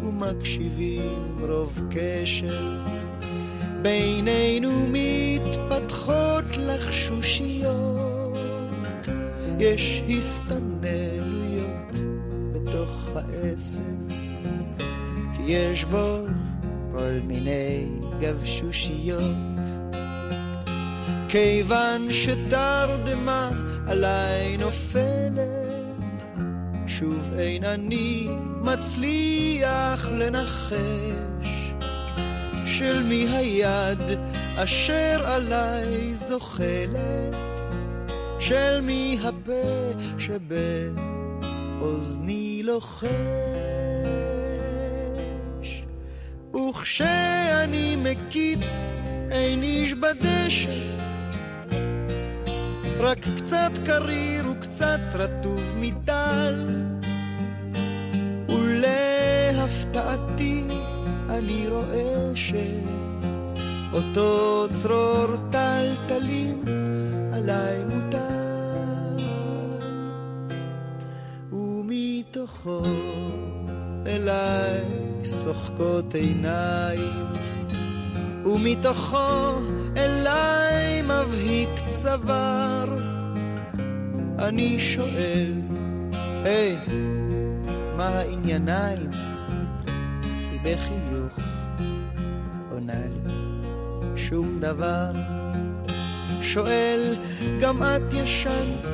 [0.02, 2.78] ומקשיבים רוב קשר.
[3.82, 8.38] בינינו מתפתחות לחשושיות,
[9.60, 11.96] יש הסתננויות
[12.52, 14.18] בתוך העשב,
[15.36, 16.18] כי יש בו
[16.92, 17.86] כל מיני
[18.20, 19.22] גבשושיות.
[21.28, 23.50] כיוון שתרדמה
[23.86, 25.67] עליי נופלת,
[26.88, 28.28] שוב אין אני
[28.60, 31.72] מצליח לנחש
[32.66, 33.98] של מי היד
[34.56, 37.36] אשר עליי זוחלת,
[38.40, 39.92] של מי הפה
[41.78, 43.08] שבאוזני לוחש.
[46.54, 50.97] וכשאני מקיץ אין איש בדשא,
[53.00, 56.66] רק קצת קריר וקצת רטוב מטל.
[59.28, 60.64] ולהפתעתי
[61.30, 62.32] אני רואה
[63.94, 66.64] שאותו צרור טלטלים
[67.32, 68.18] עליי מוטל.
[71.52, 72.82] ומתוכו
[74.06, 74.80] אליי
[75.24, 77.26] שוחקות עיניים,
[78.44, 79.58] ומתוכו
[79.98, 82.98] אליי מבהיק צוואר.
[84.38, 85.52] אני שואל,
[86.44, 86.76] היי,
[87.96, 89.10] מה הענייניים?
[90.50, 91.38] היא בחיוך
[92.72, 93.32] עונה לי,
[94.16, 95.12] שום דבר.
[96.42, 97.16] שואל,
[97.60, 98.84] גם את ישנת?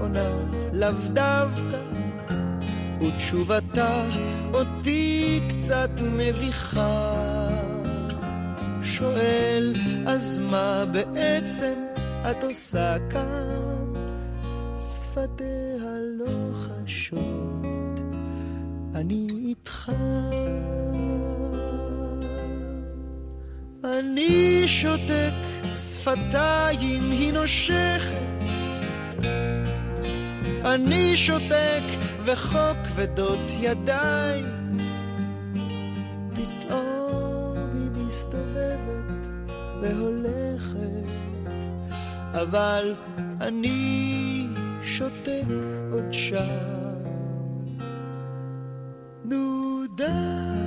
[0.00, 0.28] עונה,
[0.72, 1.76] לאו דווקא.
[3.00, 4.04] ותשובתה
[4.54, 7.45] אותי קצת מביכה.
[8.98, 9.74] שואל,
[10.06, 11.74] אז מה בעצם
[12.30, 13.92] את עושה כאן?
[14.76, 18.00] שפתיה לא חשות,
[18.94, 19.92] אני איתך.
[23.84, 25.34] אני שותק,
[25.74, 28.26] שפתיים היא נושכת.
[30.64, 31.82] אני שותק,
[32.24, 34.55] וכה כבדות ידיי.
[39.86, 41.10] והולכת,
[42.32, 42.94] אבל
[43.40, 44.46] אני
[44.82, 45.42] שותק
[45.92, 46.96] עוד שם.
[49.24, 50.65] נו די.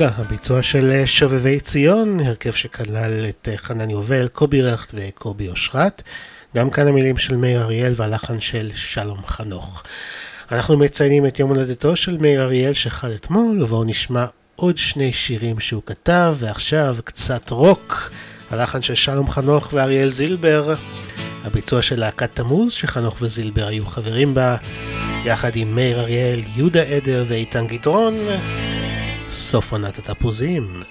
[0.00, 5.48] נוגה, הביצוע של אה, שובבי ציון, הרכב שכלל את אה, חנן יובל, קובי רכט וקובי
[5.48, 6.02] אושרת.
[6.56, 9.82] גם כאן המילים של מאיר אריאל והלחן של שלום חנוך.
[10.52, 14.24] אנחנו מציינים את יום הולדתו של מאיר אריאל שחל אתמול, ובואו נשמע
[14.56, 18.10] עוד שני שירים שהוא כתב, ועכשיו קצת רוק,
[18.50, 20.74] הלחן של שלום חנוך ואריאל זילבר,
[21.44, 24.56] הביצוע של להקת תמוז שחנוך וזילבר היו חברים בה,
[25.24, 28.14] יחד עם מאיר אריאל, יהודה עדר ואיתן גדרון.
[29.30, 30.82] סוף עונת התפוזים.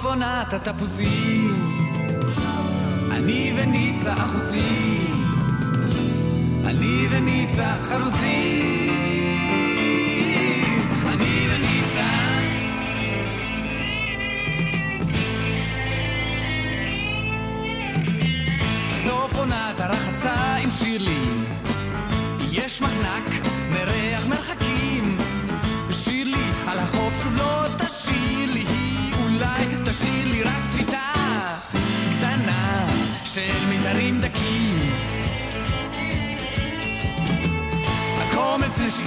[0.00, 1.54] סוף עונת התפוזים,
[3.10, 5.24] אני וניצה אחוזים,
[6.64, 8.90] אני וניצה חרוזים.
[11.06, 11.48] אני
[19.38, 21.20] עונת הרחצה עם שירלי.
[22.52, 23.39] יש מחנק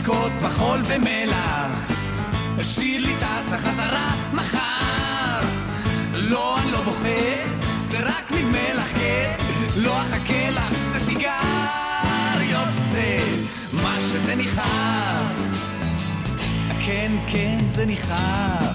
[0.04, 1.92] נשיקות בחול ומלח
[2.62, 5.40] שירלי טסה חזרה מחר
[6.14, 7.10] לא, אני לא בוכה,
[7.84, 9.36] זה רק ממלח, כן?
[9.76, 13.20] לא אחכה לך, זה סיגריות, זה
[13.74, 15.24] מה שזה ניחר.
[16.86, 18.72] כן, כן, זה ניחר.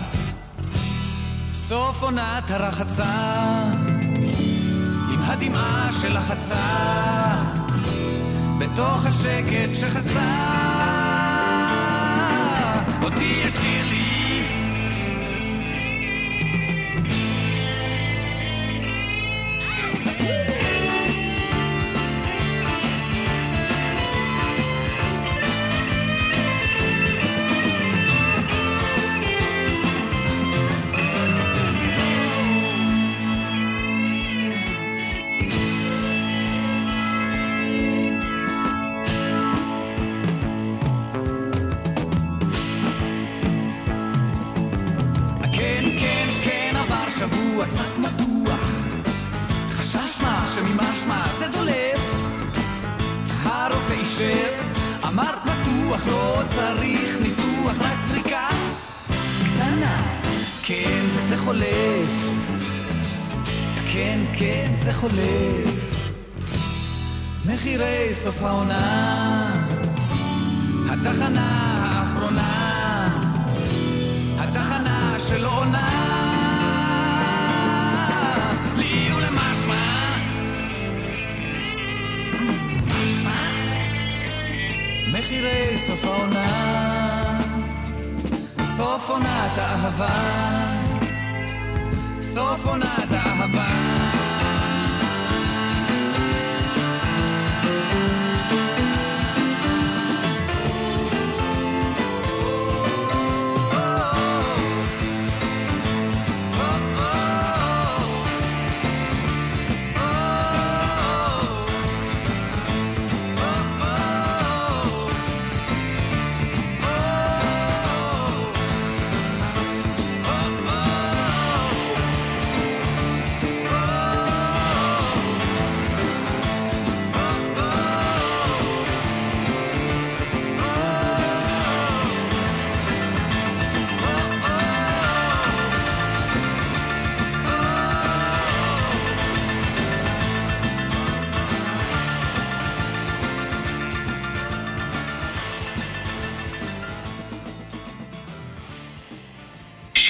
[1.53, 3.15] סוף עונת הרחצה,
[5.13, 7.35] עם הדמעה של החצה,
[8.59, 10.68] בתוך השקט שחצה.
[13.09, 13.98] אותי ישיר לי כן,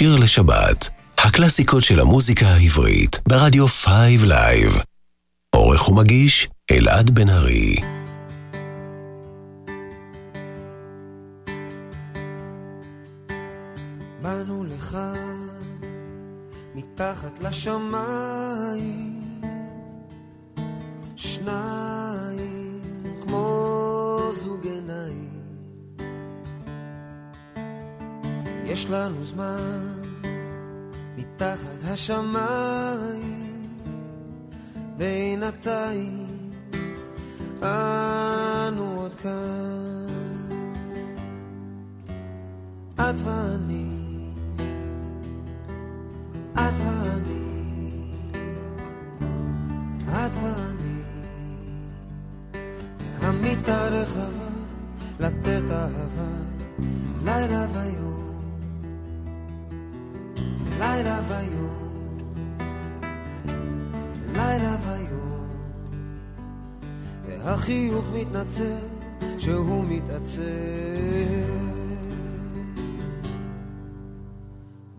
[0.08, 4.76] שיר לשבת, הקלאסיקות של המוזיקה העברית, ברדיו 5 Live.
[5.54, 7.76] עורך ומגיש, אלעד בן ארי.
[14.22, 14.98] באנו לך
[16.74, 18.17] מתחת לשמיים
[31.98, 33.66] השמיים
[34.96, 36.26] בינתיים
[37.62, 40.08] אנו עוד כאן.
[42.94, 43.88] את ואני
[46.54, 48.12] את ואני
[50.08, 51.02] את ואני.
[53.20, 54.48] המיטה רחבה
[55.20, 56.30] לתת אהבה
[57.24, 58.42] לילה ויום
[60.78, 61.87] לילה ויום
[64.38, 65.46] לילה ויום.
[67.26, 68.78] והחיוך מתנצל
[69.38, 70.42] שהוא מתעצל.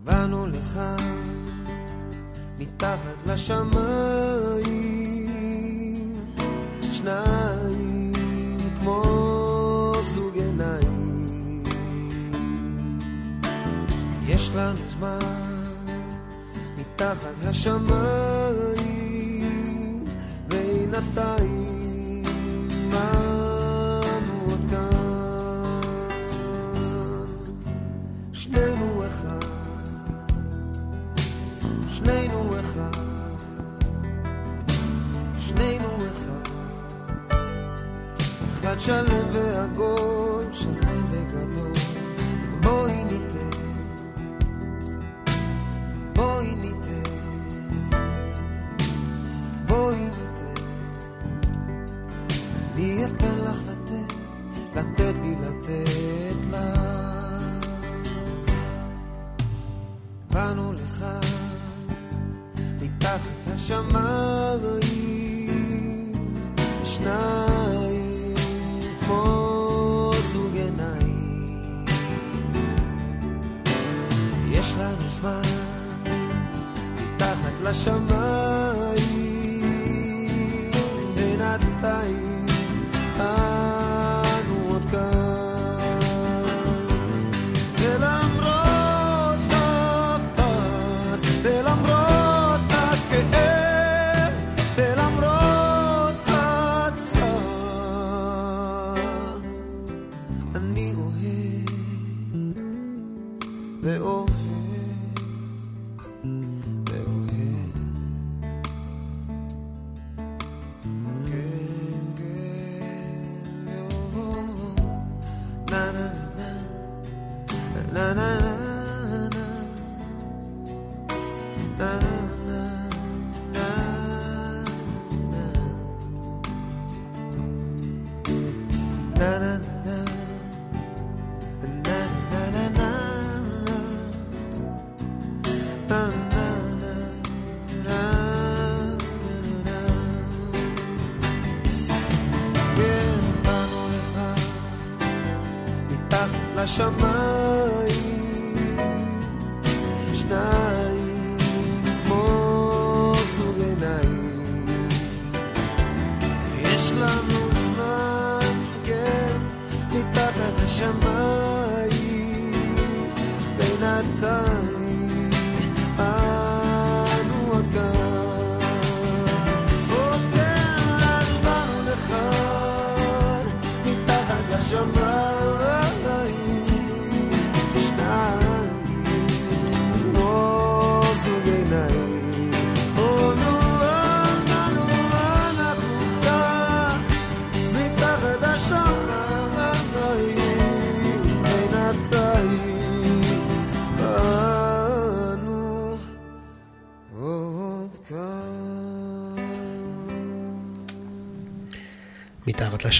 [0.04, 0.80] באנו לך
[2.58, 4.60] מתחת לשמיים.
[6.92, 8.12] שניים
[8.80, 9.02] כמו
[10.02, 11.64] זוג עיניים.
[14.26, 15.18] יש לנו זמן
[16.78, 18.89] מתחת השמיים
[21.00, 22.22] בינתיים
[22.92, 24.90] אנו עוד כאן
[28.32, 29.46] שנינו אחד.
[31.88, 33.00] שנינו אחד.
[35.38, 36.50] שנינו אחד.
[38.60, 40.29] אחד שלם ועגול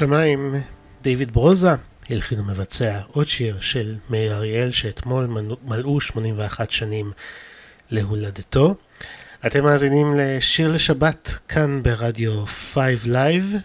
[0.01, 0.55] מתחת לשמיים,
[1.03, 1.71] דיוויד ברוזה
[2.11, 5.27] הלחין ומבצע עוד שיר של מאיר אריאל שאתמול
[5.65, 7.13] מלאו 81 שנים
[7.91, 8.75] להולדתו.
[9.47, 13.57] אתם מאזינים לשיר לשבת כאן ברדיו 5 Live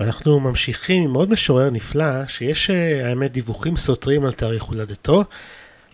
[0.00, 5.24] ואנחנו ממשיכים עם עוד משורר נפלא שיש אה, האמת דיווחים סותרים על תאריך הולדתו.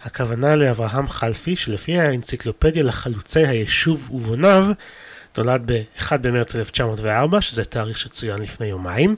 [0.02, 4.66] הכוונה לאברהם חלפי שלפי האנציקלופדיה לחלוצי היישוב ובוניו
[5.38, 9.16] נולד ב-1 במרץ 1904 שזה תאריך שצוין לפני יומיים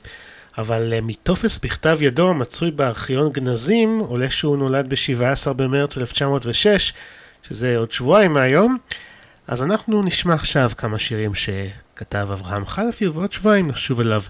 [0.59, 6.93] אבל אה, מטופס בכתב ידו המצוי בארכיון גנזים עולה שהוא נולד ב-17 במרץ 1906
[7.43, 8.79] שזה עוד שבועיים מהיום
[9.49, 14.23] אז אנחנו נשמע עכשיו כמה שירים שכתב אברהם חלפי, ובעוד שבועיים נשוב אליו.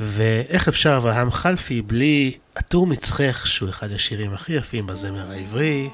[0.00, 5.90] ואיך אפשר אברהם חלפי בלי עטור מצחך, שהוא אחד השירים הכי יפים בזמר העברי,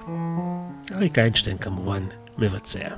[0.93, 2.05] אריק איינשטיין כמובן
[2.39, 2.89] מבצע.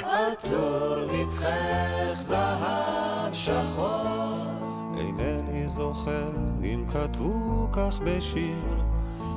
[0.00, 4.53] עטור מצחך זהב שחור
[4.98, 6.30] אינני זוכר
[6.64, 8.82] אם כתבו כך בשיר.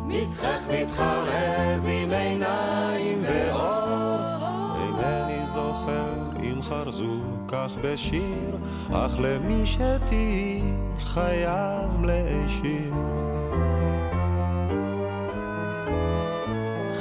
[0.08, 4.38] מצחך מתחרז עם עיניים ואור.
[4.82, 6.14] אינני זוכר
[6.44, 8.58] אם חרזו כך בשיר
[8.92, 10.62] אך למי שתהי
[11.00, 12.94] חייב להשאיר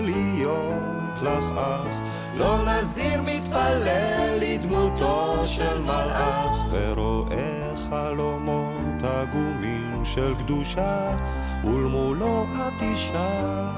[0.00, 2.00] להיות לך אח.
[2.36, 6.58] לא נזיר מתפלל לדמותו של מלאך.
[6.70, 11.16] ורואה חלומות עגומים של קדושה
[11.64, 13.68] ולמולו את אישה.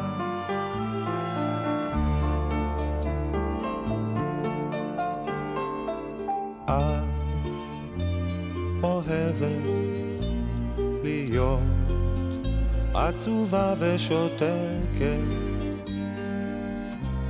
[6.64, 7.14] את
[8.82, 9.83] אוהבת
[11.34, 11.60] להיות
[12.94, 15.18] עצובה ושותקת.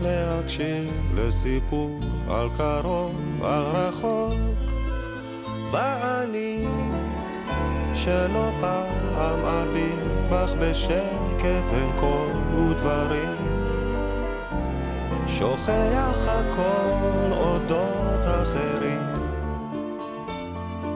[0.02, 4.35] להקשיב לסיפור על קרוב, על רחוק.
[5.70, 6.66] ואני
[7.94, 13.36] שלא פעם אביט בך בשקט אין קול ודברים
[15.26, 19.14] שוכח הכל אודות אחרים.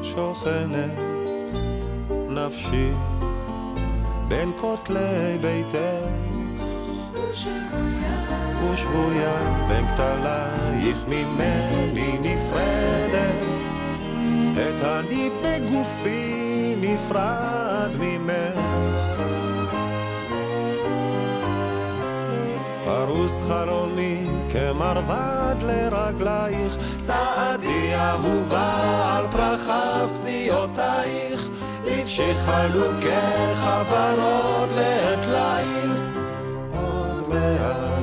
[0.03, 1.08] שוכנת
[2.47, 2.93] נפשי
[4.29, 6.39] בין כותלי ביתך
[8.73, 13.49] ושבויה בין כתלייך ממני נפרדת.
[14.53, 18.59] את אני בגופי נפרד ממך.
[22.85, 31.49] פרוס חלומי כמרבד לרגלייך צעדי אהובה על פרחיו פציעותייך
[31.85, 35.93] לבשי חלוקי חברות לעת ליל
[36.75, 37.98] עוד מעט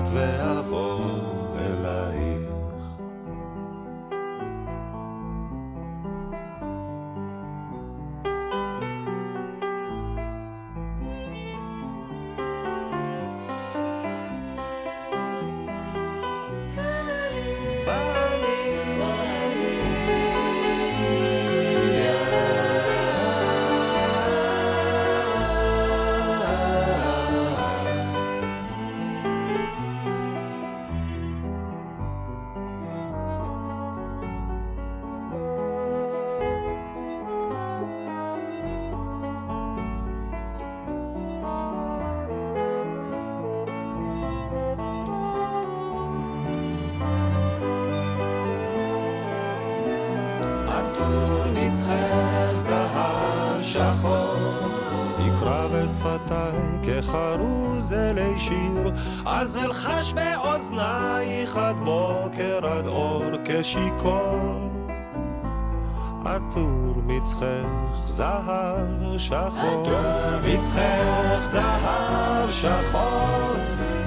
[57.26, 58.92] כחרוז אלי שיר
[59.26, 64.70] אז אלחש באוזנייך עד בוקר עד אור כשיכור.
[66.26, 69.48] עטור מצחך זהב שחור.
[69.58, 73.54] עטור מצחך זהב שחור.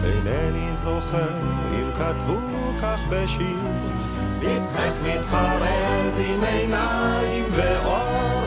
[0.05, 1.39] אינני זוכר
[1.75, 2.39] אם כתבו
[2.83, 3.57] כך בשיר.
[4.43, 8.38] מצחך מתחרז עם עיניים ואור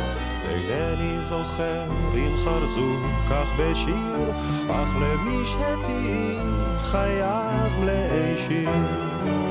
[1.21, 1.83] זוכר
[2.15, 2.91] אם חרזו
[3.29, 4.31] כך בשיר
[4.69, 6.37] אך למי שתהי
[6.81, 9.50] חייב להשאיר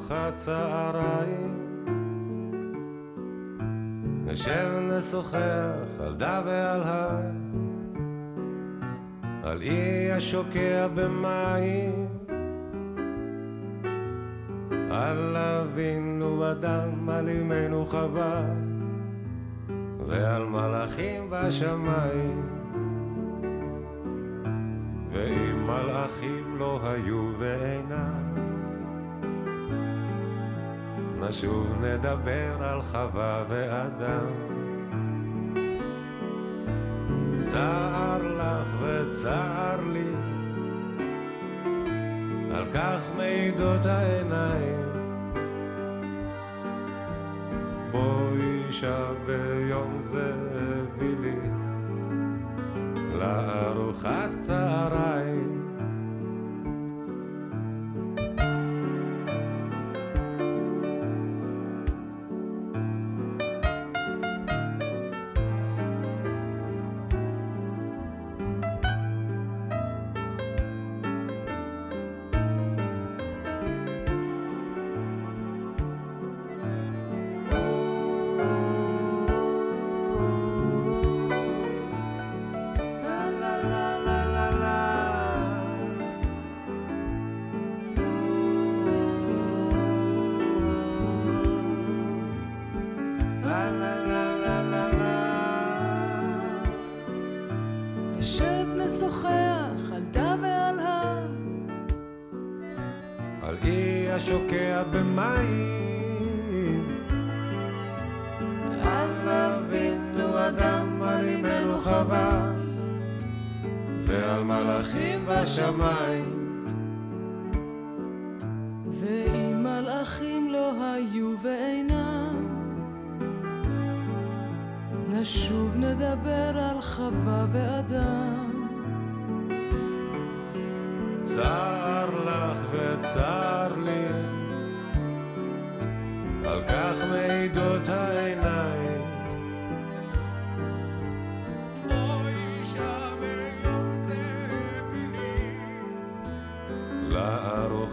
[0.00, 1.84] לארוחת צהריים
[4.24, 7.20] נשב נשוחח על דה ועל הר.
[9.42, 12.06] על אי השוקע במים.
[14.90, 18.44] על אבינו אדם, על אמנו חווה,
[20.06, 22.46] ועל מלאכים בשמיים.
[25.12, 28.29] ואם מלאכים לא היו ואינם,
[31.20, 34.26] נשוב נדבר על חווה ואדם.
[37.38, 40.12] צער לך וצער לי,
[42.54, 44.80] על כך מעידות העיניים.
[47.92, 51.50] בואי אישה ביום זה הביא לי
[53.18, 55.69] לארוחת צהריים.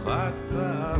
[0.06, 0.97] לארוחת צהריים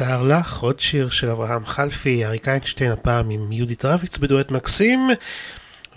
[0.00, 5.10] צער לך, עוד שיר של אברהם חלפי, אריק איינשטיין, הפעם עם יהודית רביץ בדואט מקסים.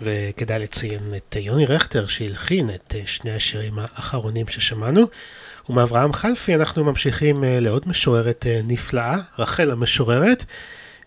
[0.00, 5.02] וכדאי לציין את יוני רכטר שהלחין את שני השירים האחרונים ששמענו.
[5.68, 10.44] ומאברהם חלפי אנחנו ממשיכים אה, לעוד משוררת אה, נפלאה, רחל המשוררת.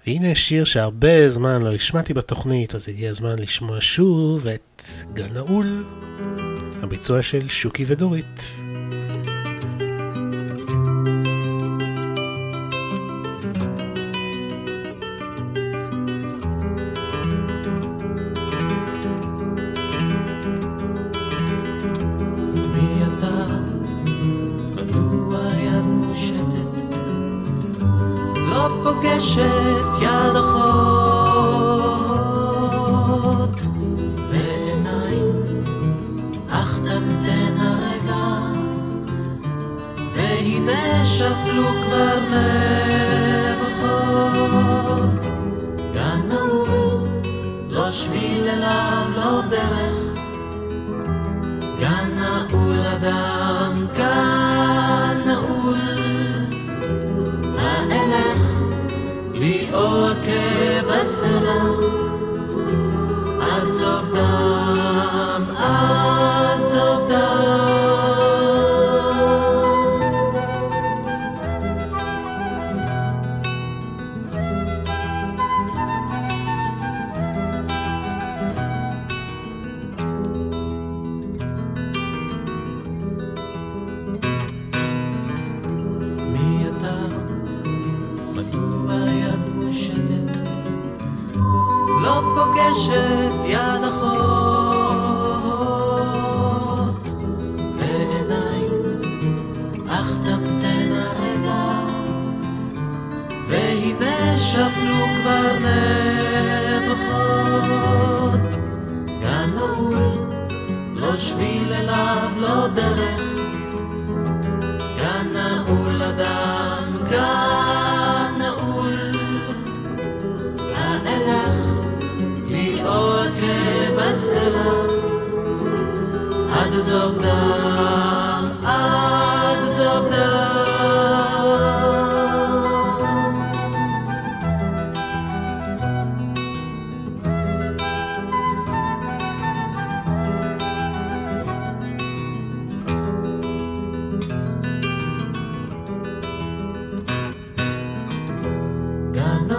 [0.07, 4.81] והנה שיר שהרבה זמן לא השמעתי בתוכנית, אז הגיע הזמן לשמוע שוב את
[5.13, 5.85] גן נעול,
[6.83, 8.66] הביצוע של שוקי ודורית.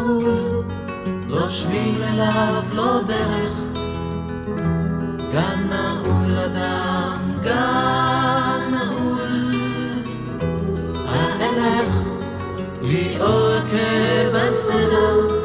[0.08, 0.62] סיפור,
[1.28, 3.52] לא שביל אליו, לא דרך.
[5.32, 9.52] גן נעול אדם, גן נעול.
[11.08, 11.92] האלך
[12.82, 15.37] לי עוקב הסלע.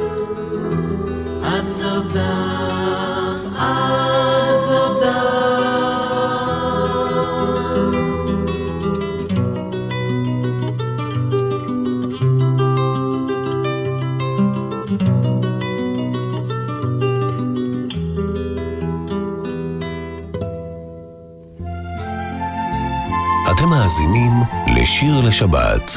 [23.83, 24.31] מאזינים
[24.67, 25.91] לשיר לשבת,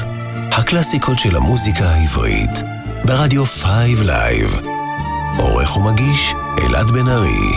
[0.51, 2.63] הקלאסיקות של המוזיקה העברית,
[3.05, 3.65] ברדיו 5
[3.99, 4.59] Live.
[5.37, 6.33] עורך ומגיש
[6.63, 7.56] אלעד בן ארי.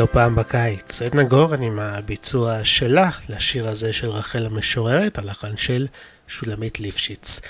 [0.00, 1.02] לא פעם בקיץ.
[1.02, 5.86] עדנה גורן עם הביצוע שלה לשיר הזה של רחל המשוררת, הלחן של
[6.28, 7.40] שולמית ליפשיץ.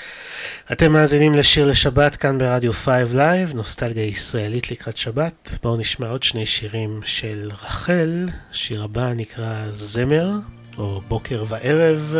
[0.72, 5.58] אתם מאזינים לשיר לשבת כאן ברדיו 5 Live, נוסטלגיה ישראלית לקראת שבת.
[5.62, 8.28] בואו נשמע עוד שני שירים של רחל.
[8.50, 10.30] השיר הבא נקרא זמר,
[10.78, 12.16] או בוקר וערב.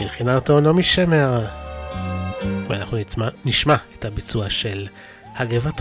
[0.00, 1.46] הלחינה אותו נעמי שמר.
[2.68, 4.86] ואנחנו נשמע, נשמע את הביצוע של
[5.36, 5.80] הגבעת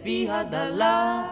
[0.00, 1.22] מכתפי הדלה.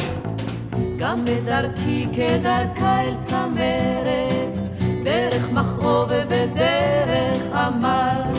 [0.99, 4.59] גם בדרכי כדרכה אל צמרת,
[5.05, 8.33] דרך מכאוב ודרך עמל.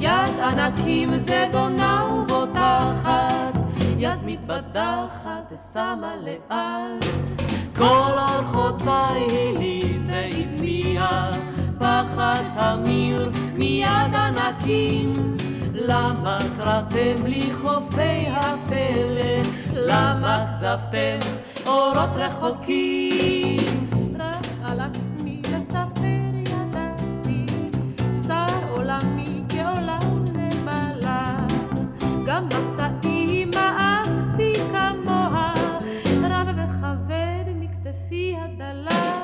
[0.00, 3.54] יד ענקים זדונה ובוטחת,
[3.98, 6.98] יד מתבדחת שמה לאל.
[7.76, 11.30] כל אורחותיי הליז והטמיע,
[11.78, 15.36] פחד תמיר מיד ענקים.
[15.74, 19.19] למה קראתם לי חופי הפלא?
[19.86, 21.18] למה אכזבתם
[21.66, 23.88] אורות רחוקים?
[24.18, 27.46] רק על עצמי לספר ידעתי,
[28.20, 31.46] צר עולמי כעולם נבלה.
[32.26, 35.54] גם משאי מאסתי כמוה,
[36.22, 39.22] רב וכבד מכתפי הדלה.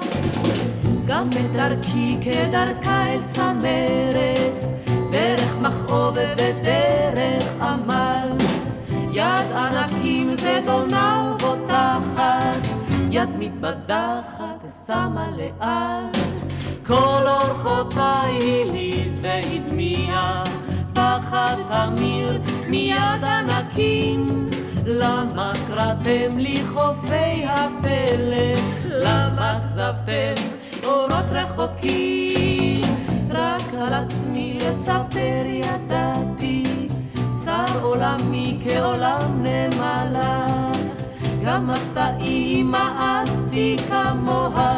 [1.06, 4.64] גם בדרכי כדרכה אל צמרת,
[5.10, 6.75] דרך מכאוב ודרך...
[10.66, 12.60] זדונה ובוטחת,
[13.10, 16.22] יד מתבדחת שמה לאל.
[16.86, 20.42] כל אורחותיי הליז והדמיע,
[20.92, 24.46] פחד תמיר מיד ענקים.
[24.86, 28.60] למה קראתם לי חופי הפלא?
[28.84, 30.42] למה כזבתם
[30.84, 32.80] אורות רחוקים?
[33.30, 36.62] רק על עצמי לספר ידעתי,
[37.56, 40.46] צר עולמי כעולם נמלה.
[41.44, 44.76] גם מסעי מאסתי כמוה,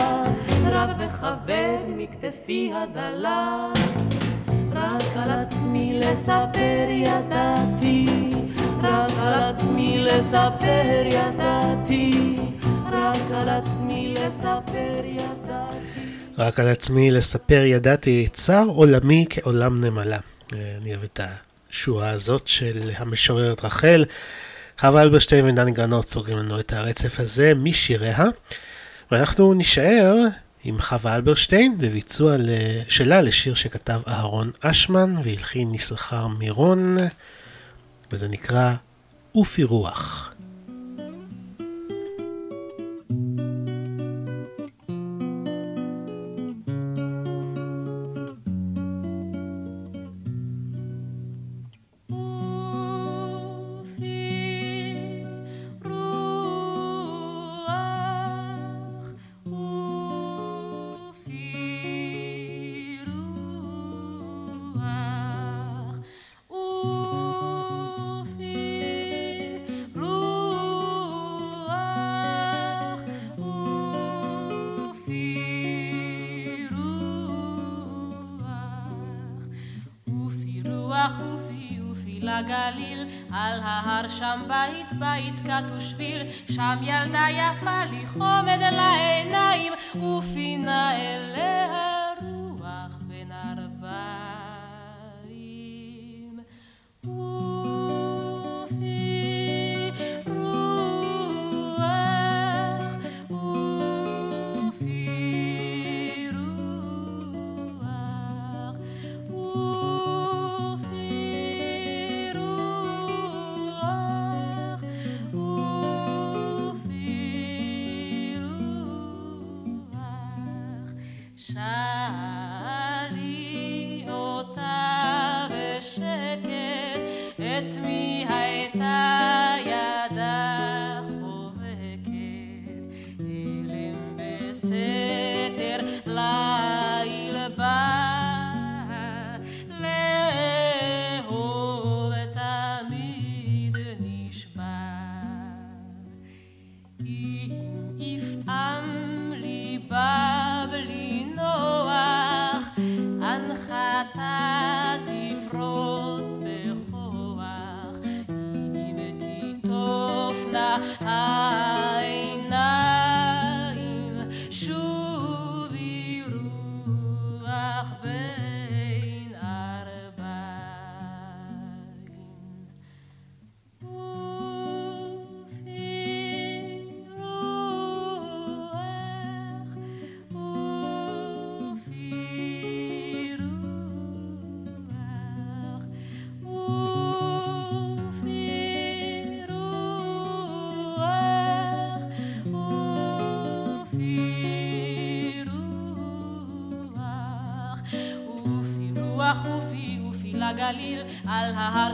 [0.66, 3.68] רב וכבד מכתפי הדלה.
[4.72, 8.30] רק על עצמי לספר ידעתי,
[8.82, 12.36] רק על עצמי לספר ידעתי,
[12.92, 15.78] רק על עצמי לספר ידעתי.
[16.38, 20.18] רק על עצמי לספר ידעתי, צר עולמי כעולם נמלה.
[20.52, 21.20] אני אוהב את
[21.70, 24.04] השורה הזאת של המשוררת רחל.
[24.80, 28.24] חווה אלברשטיין ודני גרנות סוגרים לנו את הרצף הזה משיריה.
[29.10, 30.14] ואנחנו נישאר
[30.64, 32.36] עם חווה אלברשטיין בביצוע
[32.88, 36.96] שלה לשיר שכתב אהרון אשמן והלחין יששכר מירון,
[38.12, 38.74] וזה נקרא
[39.34, 40.17] אופי רוח.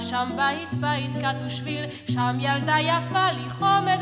[0.00, 3.93] שם בית בית כת ושביל, שם ילדה יפה לי חומד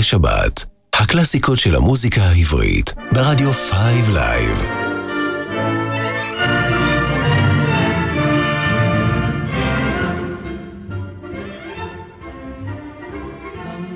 [0.00, 0.64] לשבת,
[0.94, 3.72] הקלאסיקות של המוזיקה העברית, ברדיו 5
[4.12, 4.64] Live.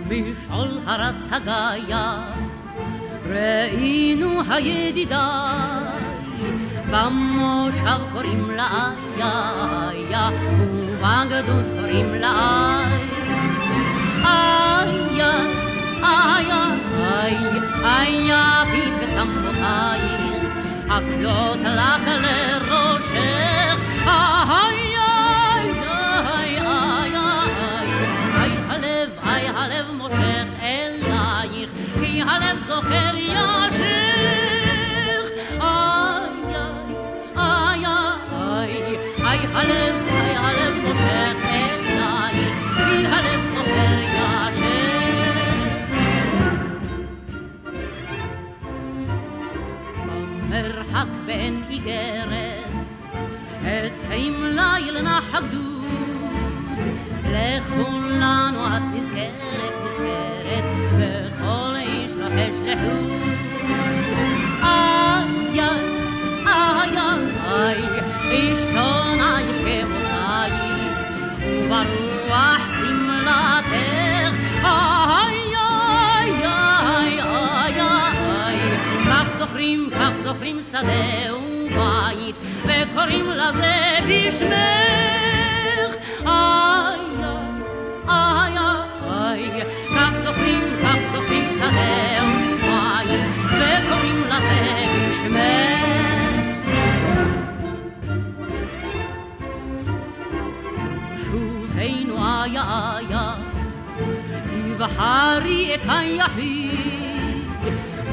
[0.06, 1.96] משעול הרץ הגיא,
[3.26, 5.20] ראינוה ידידיי,
[6.90, 12.93] במושב קוראים לה איה, ובגדוד קוראים לה
[17.24, 20.44] איה, יפית בצמותייך,
[20.88, 25.70] הקלות לך לראשך, איי, איי,
[26.28, 27.16] איי, איי,
[28.36, 31.70] איי, הלב, איי, הלב מושך אלייך,
[32.00, 33.84] כי הלב זוכר ישך.
[35.60, 36.30] איי,
[37.36, 37.86] איי,
[38.32, 40.03] איי, איי, הלב
[51.36, 52.86] בין איגרת,
[53.62, 55.84] את ליל נח הגדוד,
[57.32, 60.64] לכולנו את נזכרת, נזכרת,
[60.98, 63.13] וכל איש לוחש לחוד.
[80.34, 85.94] זוכרים שדה ובית, וקוראים לזה בשמך.
[86.26, 87.00] איי,
[88.08, 88.58] איי,
[89.10, 89.62] איי,
[89.96, 92.20] כך זוכרים, כך זוכרים שדה
[92.52, 96.24] ובית, וקוראים לזה בשמך.
[101.16, 103.34] שובנו איה איה,
[104.50, 107.13] תבחרי את היחיד,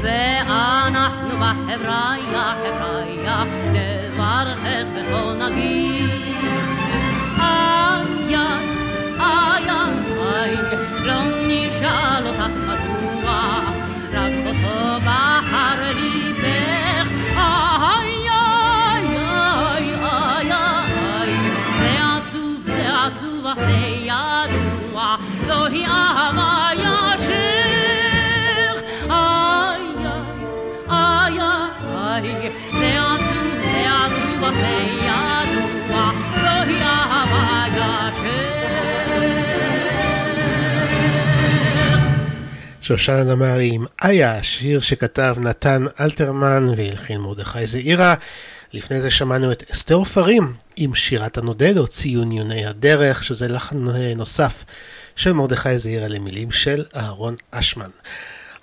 [0.02, 6.10] ואנחנו בחבריה, חבריה, נברכך וכה נגיד.
[7.40, 8.48] איה,
[9.19, 9.86] איה,
[10.19, 10.56] איי,
[11.03, 13.01] לא נשאל אותך מדוע,
[42.82, 48.16] שושנה דמארי עם איה, שיר שכתב נתן אלתרמן והלחין מרדכי זעירה.
[48.74, 53.90] לפני זה שמענו את אסתר עופרים עם שירת הנודד או ציון יוני הדרך, שזה לחן
[53.90, 54.66] אה, נוסף
[55.16, 57.90] של מרדכי זעירה למילים של אהרון אשמן.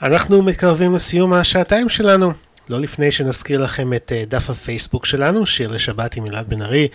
[0.02, 2.32] אנחנו מתקרבים לסיום השעתיים שלנו.
[2.68, 6.88] לא לפני שנזכיר לכם את אה, דף הפייסבוק שלנו, שיר לשבת עם אלעד בן ארי.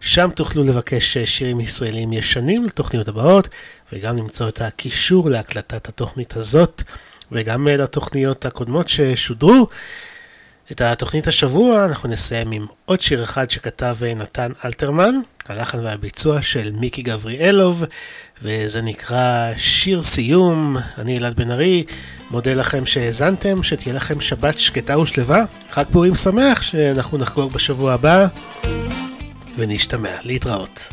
[0.00, 3.48] שם תוכלו לבקש אה, שירים ישראלים ישנים לתוכניות הבאות,
[3.92, 6.82] וגם למצוא את הקישור להקלטת התוכנית הזאת,
[7.32, 9.66] וגם אה, לתוכניות הקודמות ששודרו.
[10.70, 15.14] את התוכנית השבוע אנחנו נסיים עם עוד שיר אחד שכתב נתן אלתרמן,
[15.48, 17.84] הלחן והביצוע של מיקי גבריאלוב,
[18.42, 20.76] וזה נקרא שיר סיום.
[20.98, 21.84] אני אלעד בן ארי,
[22.30, 28.26] מודה לכם שהאזנתם, שתהיה לכם שבת שקטה ושלווה, חג פורים שמח שאנחנו נחגוג בשבוע הבא,
[29.56, 30.92] ונשתמע, להתראות.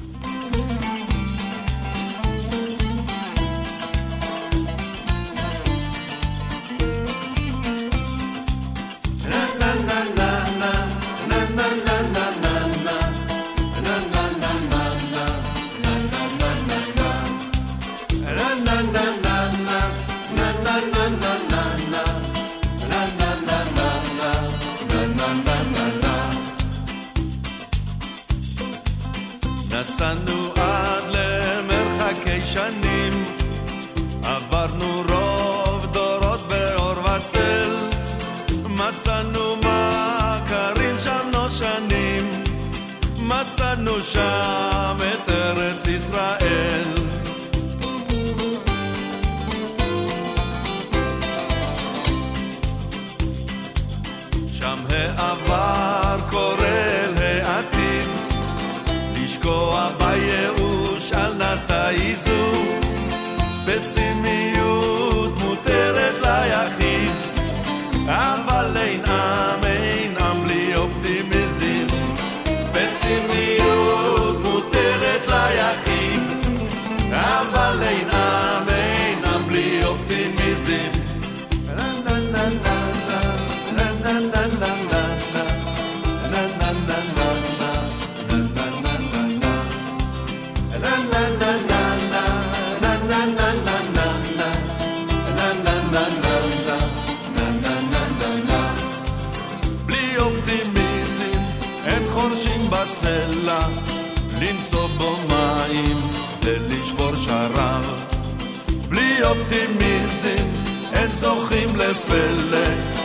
[111.27, 112.96] זוכים לפלא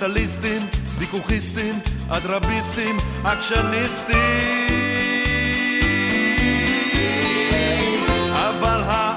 [0.00, 0.62] קפיטליסטים,
[0.98, 1.74] ויכוכיסטים,
[2.08, 4.16] אדרביסטים, עקשניסטים.
[8.32, 9.09] אבל ה...